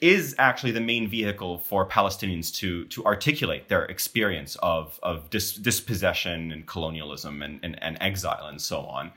[0.00, 5.54] is actually the main vehicle for Palestinians to to articulate their experience of of dis-
[5.54, 9.12] dispossession and colonialism and, and, and exile and so on.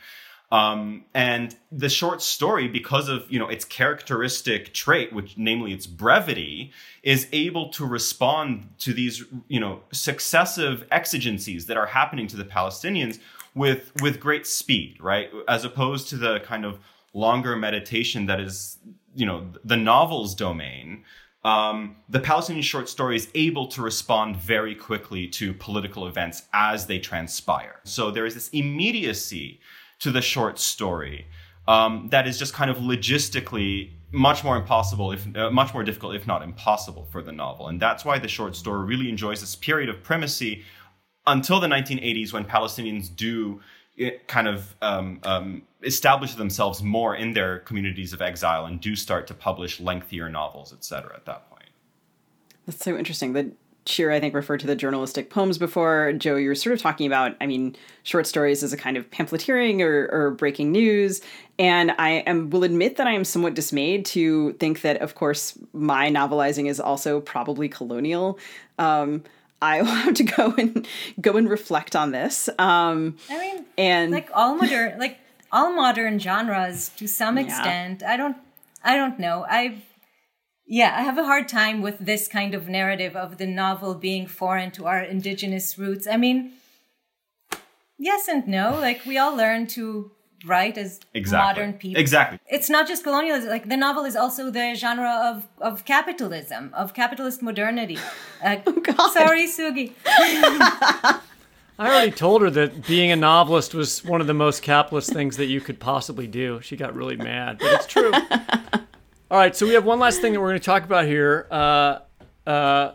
[0.51, 5.85] Um, and the short story, because of you know its characteristic trait, which namely its
[5.85, 6.71] brevity,
[7.03, 12.45] is able to respond to these you know successive exigencies that are happening to the
[12.45, 13.19] Palestinians
[13.53, 15.29] with with great speed, right?
[15.47, 16.79] As opposed to the kind of
[17.13, 18.77] longer meditation that is
[19.15, 21.03] you know the novel's domain.
[21.45, 26.87] Um, the Palestinian short story is able to respond very quickly to political events as
[26.87, 27.79] they transpire.
[27.85, 29.61] So there is this immediacy
[29.99, 31.27] to the short story
[31.69, 36.15] um, that is just kind of logistically much more impossible, if uh, much more difficult,
[36.15, 37.67] if not impossible, for the novel.
[37.67, 40.63] And that's why the short story really enjoys this period of primacy
[41.27, 43.61] until the 1980s, when Palestinians do
[44.27, 49.27] kind of um, um, establish themselves more in their communities of exile and do start
[49.27, 51.13] to publish lengthier novels, etc.
[51.15, 51.69] At that point.
[52.65, 53.33] That's so interesting.
[53.33, 53.51] The
[53.89, 56.13] Shira, I think, referred to the journalistic poems before.
[56.13, 59.09] Joe, you were sort of talking about, I mean, short stories as a kind of
[59.09, 61.21] pamphleteering or, or breaking news.
[61.57, 65.57] And I am, will admit that I am somewhat dismayed to think that, of course,
[65.73, 68.37] my novelizing is also probably colonial.
[68.77, 69.23] Um,
[69.61, 70.87] I will have to go and
[71.19, 72.49] go and reflect on this.
[72.57, 75.19] Um, I mean, and like all modern, like
[75.51, 77.45] all modern genres to some Yeah.
[77.45, 78.03] extent.
[78.03, 78.37] I don't,
[78.83, 79.45] I don't know.
[79.49, 79.83] I've
[80.71, 84.27] yeah, I have a hard time with this kind of narrative of the novel being
[84.27, 86.05] foreign to our indigenous roots.
[86.05, 86.51] I mean,
[87.97, 88.77] yes and no.
[88.79, 90.11] Like we all learn to
[90.45, 91.45] write as Exactly.
[91.47, 91.99] modern people.
[92.01, 92.39] Exactly.
[92.47, 93.49] It's not just colonialism.
[93.49, 97.97] Like the novel is also the genre of of capitalism, of capitalist modernity.
[98.41, 99.11] Uh, God.
[99.11, 99.91] Sorry, Sugi.
[100.05, 101.19] I
[101.77, 105.45] already told her that being a novelist was one of the most capitalist things that
[105.47, 106.59] you could possibly do.
[106.61, 108.11] She got really mad, but it's true.
[109.31, 111.47] All right, so we have one last thing that we're going to talk about here.
[111.51, 111.99] Uh,
[112.47, 112.93] uh,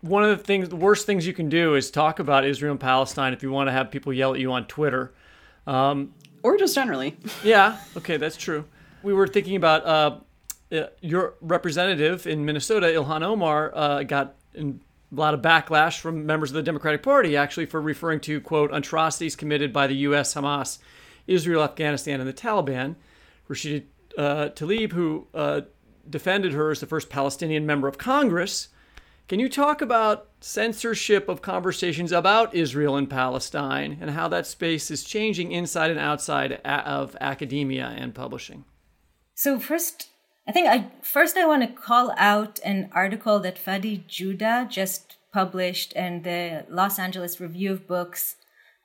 [0.00, 2.80] one of the things, the worst things you can do is talk about Israel and
[2.80, 5.12] Palestine if you want to have people yell at you on Twitter.
[6.42, 7.16] Or just generally.
[7.44, 8.64] Yeah, okay, that's true.
[9.02, 10.18] We were thinking about uh,
[10.76, 14.80] uh, your representative in Minnesota, Ilhan Omar, uh, got in
[15.10, 18.70] a lot of backlash from members of the Democratic Party actually for referring to, quote,
[18.72, 20.78] atrocities committed by the U.S., Hamas,
[21.26, 22.96] Israel, Afghanistan, and the Taliban.
[23.48, 23.84] Rashida
[24.16, 25.62] uh, Tlaib, who uh,
[26.08, 28.68] defended her as the first Palestinian member of Congress.
[29.30, 34.90] Can you talk about censorship of conversations about Israel and Palestine and how that space
[34.90, 38.64] is changing inside and outside of academia and publishing?
[39.36, 40.08] So first,
[40.48, 45.16] I think I first I want to call out an article that Fady Joudah just
[45.32, 48.34] published in the Los Angeles Review of Books.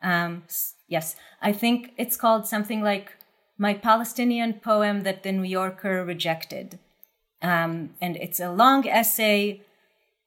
[0.03, 0.43] Um,
[0.87, 3.17] yes, I think it's called something like
[3.57, 6.77] "My Palestinian Poem That the New Yorker Rejected,"
[7.41, 9.65] um, and it's a long essay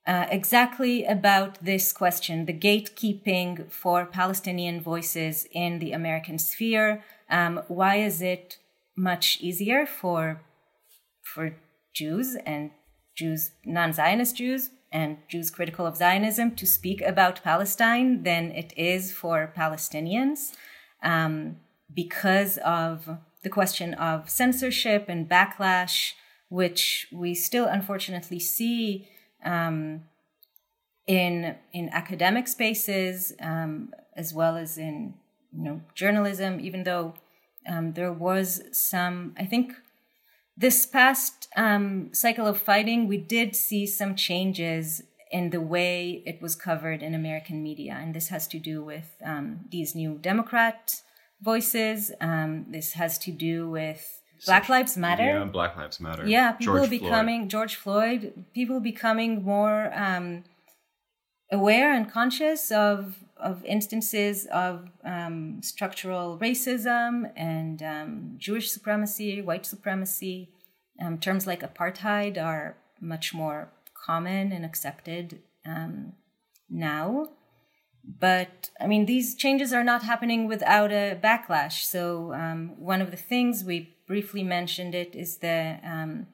[0.09, 7.05] uh, exactly about this question the gatekeeping for Palestinian voices in the American sphere.
[7.31, 8.57] Um, why is it
[8.97, 10.41] much easier for,
[11.23, 11.57] for
[11.95, 12.71] Jews and
[13.15, 18.73] Jews, non Zionist Jews, and Jews critical of Zionism to speak about Palestine than it
[18.79, 20.55] is for Palestinians?
[21.03, 21.57] Um,
[21.95, 26.13] because of the question of censorship and backlash,
[26.49, 29.07] which we still unfortunately see
[29.45, 30.03] um,
[31.07, 35.15] in in academic spaces um, as well as in
[35.53, 36.61] you know journalism.
[36.61, 37.15] Even though
[37.69, 39.75] um, there was some, I think
[40.57, 46.41] this past um, cycle of fighting, we did see some changes in the way it
[46.41, 51.03] was covered in American media, and this has to do with um, these new Democrat
[51.41, 52.11] voices.
[52.21, 55.25] Um, this has to do with Black Lives Matter.
[55.25, 56.27] Yeah, Black Lives Matter.
[56.27, 57.01] Yeah, people George Floyd.
[57.01, 60.45] becoming George Floyd, people becoming more um,
[61.51, 69.65] aware and conscious of of instances of um, structural racism and um, Jewish supremacy, white
[69.65, 70.51] supremacy.
[71.01, 76.15] Um, terms like apartheid are much more common and accepted um,
[76.69, 77.29] now.
[78.05, 81.85] But I mean, these changes are not happening without a backlash.
[81.85, 86.27] So um, one of the things we briefly mentioned it is the um,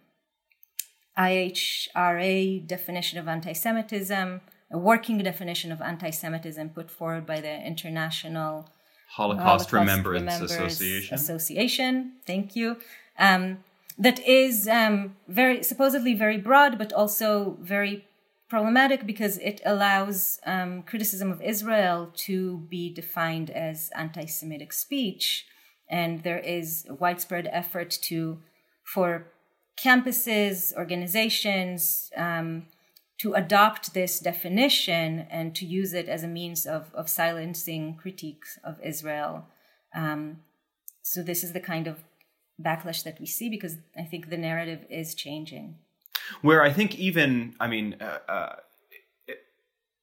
[1.18, 4.40] IHRA definition of anti-Semitism,
[4.72, 8.70] a working definition of anti-Semitism put forward by the International
[9.10, 11.14] Holocaust, Holocaust Remembrance, Remembrance Association.
[11.14, 12.12] Association.
[12.26, 12.78] Thank you.
[13.18, 13.59] Um,
[13.98, 18.06] that is um, very supposedly very broad, but also very
[18.48, 25.46] problematic because it allows um, criticism of Israel to be defined as anti-Semitic speech,
[25.89, 28.39] and there is a widespread effort to
[28.82, 29.27] for
[29.82, 32.11] campuses, organizations.
[32.16, 32.66] Um,
[33.19, 38.59] to adopt this definition and to use it as a means of, of silencing critiques
[38.65, 39.47] of Israel.
[39.94, 40.40] Um,
[41.02, 42.05] so this is the kind of
[42.62, 45.77] backlash that we see because I think the narrative is changing.
[46.43, 48.56] Where I think even, I mean, uh, uh,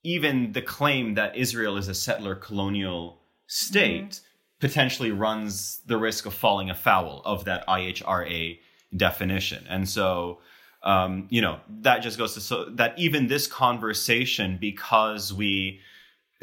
[0.04, 4.31] even the claim that Israel is a settler colonial state mm-hmm.
[4.62, 8.60] Potentially runs the risk of falling afoul of that IHRA
[8.96, 9.66] definition.
[9.68, 10.40] And so,
[10.84, 15.82] um, you know, that just goes to so that even this conversation, because we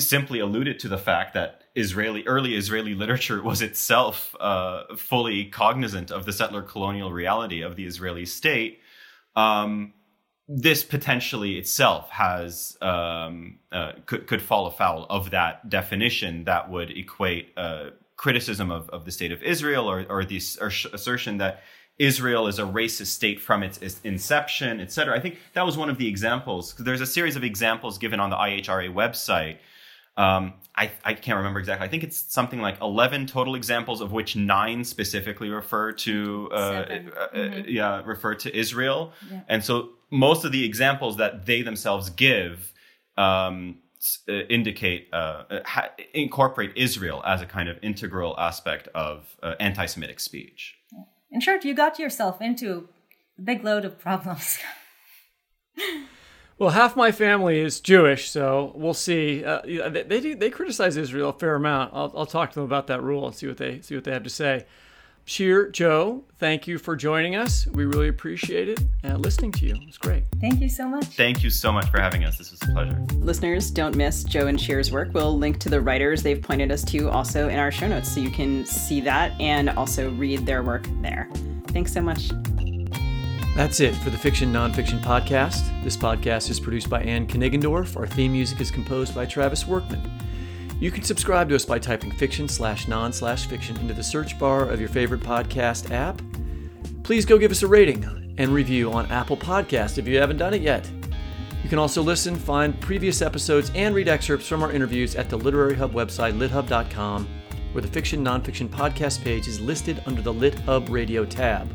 [0.01, 6.11] simply alluded to the fact that Israeli early Israeli literature was itself uh, fully cognizant
[6.11, 8.81] of the settler colonial reality of the Israeli state.
[9.37, 9.95] Um,
[10.49, 16.91] this potentially itself has um, uh, could could fall afoul of that definition that would
[16.91, 21.63] equate uh, criticism of, of the state of Israel or or the assertion that
[21.99, 25.17] Israel is a racist state from its, its inception, etc.
[25.17, 26.75] I think that was one of the examples.
[26.75, 29.57] There's a series of examples given on the IHRA website.
[30.17, 31.87] Um, I, I can't remember exactly.
[31.87, 36.55] I think it's something like 11 total examples, of which nine specifically refer to, uh,
[36.55, 37.69] uh, mm-hmm.
[37.69, 39.13] yeah, refer to Israel.
[39.31, 39.41] Yeah.
[39.49, 42.73] And so most of the examples that they themselves give
[43.17, 43.88] um, uh,
[44.29, 45.17] indicate uh,
[45.51, 50.77] uh, ha- incorporate Israel as a kind of integral aspect of uh, anti-Semitic speech.
[51.31, 52.89] In short, you got yourself into
[53.39, 54.59] a big load of problems.
[56.59, 59.45] well, half my family is Jewish, so we'll see.
[59.45, 61.93] Uh, they, they, do, they criticize Israel a fair amount.
[61.93, 64.13] I'll, I'll talk to them about that rule and see what they see what they
[64.13, 64.67] have to say.
[65.29, 67.67] Shir, Joe, thank you for joining us.
[67.67, 69.75] We really appreciate it and listening to you.
[69.75, 70.25] It was great.
[70.41, 71.05] Thank you so much.
[71.05, 72.39] Thank you so much for having us.
[72.39, 72.99] This was a pleasure.
[73.17, 75.13] Listeners, don't miss Joe and Shir's work.
[75.13, 78.21] We'll link to the writers they've pointed us to also in our show notes so
[78.21, 81.29] you can see that and also read their work there.
[81.67, 82.31] Thanks so much.
[83.55, 85.85] That's it for the Fiction Nonfiction Podcast.
[85.85, 87.99] This podcast is produced by Anne Kniggendorf.
[87.99, 90.11] Our theme music is composed by Travis Workman.
[90.81, 94.39] You can subscribe to us by typing fiction slash non slash fiction into the search
[94.39, 96.23] bar of your favorite podcast app.
[97.03, 100.55] Please go give us a rating and review on Apple Podcast if you haven't done
[100.55, 100.89] it yet.
[101.65, 105.37] You can also listen, find previous episodes, and read excerpts from our interviews at the
[105.37, 107.27] Literary Hub website, lithub.com,
[107.73, 111.69] where the Fiction Nonfiction podcast page is listed under the Lit Hub Radio tab.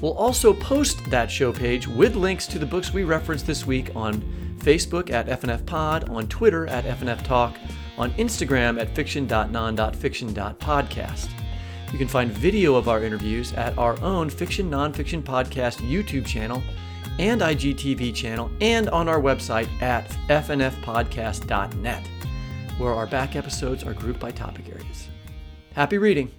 [0.00, 3.90] We'll also post that show page with links to the books we referenced this week
[3.96, 4.22] on
[4.58, 7.56] Facebook at FNF Pod, on Twitter at FNF Talk,
[7.98, 11.28] on Instagram at fiction.non.fiction.podcast.
[11.92, 16.62] You can find video of our interviews at our own Fiction Nonfiction Podcast YouTube channel
[17.18, 22.06] and IGTV channel and on our website at fnfpodcast.net,
[22.78, 25.08] where our back episodes are grouped by topic areas.
[25.74, 26.37] Happy reading!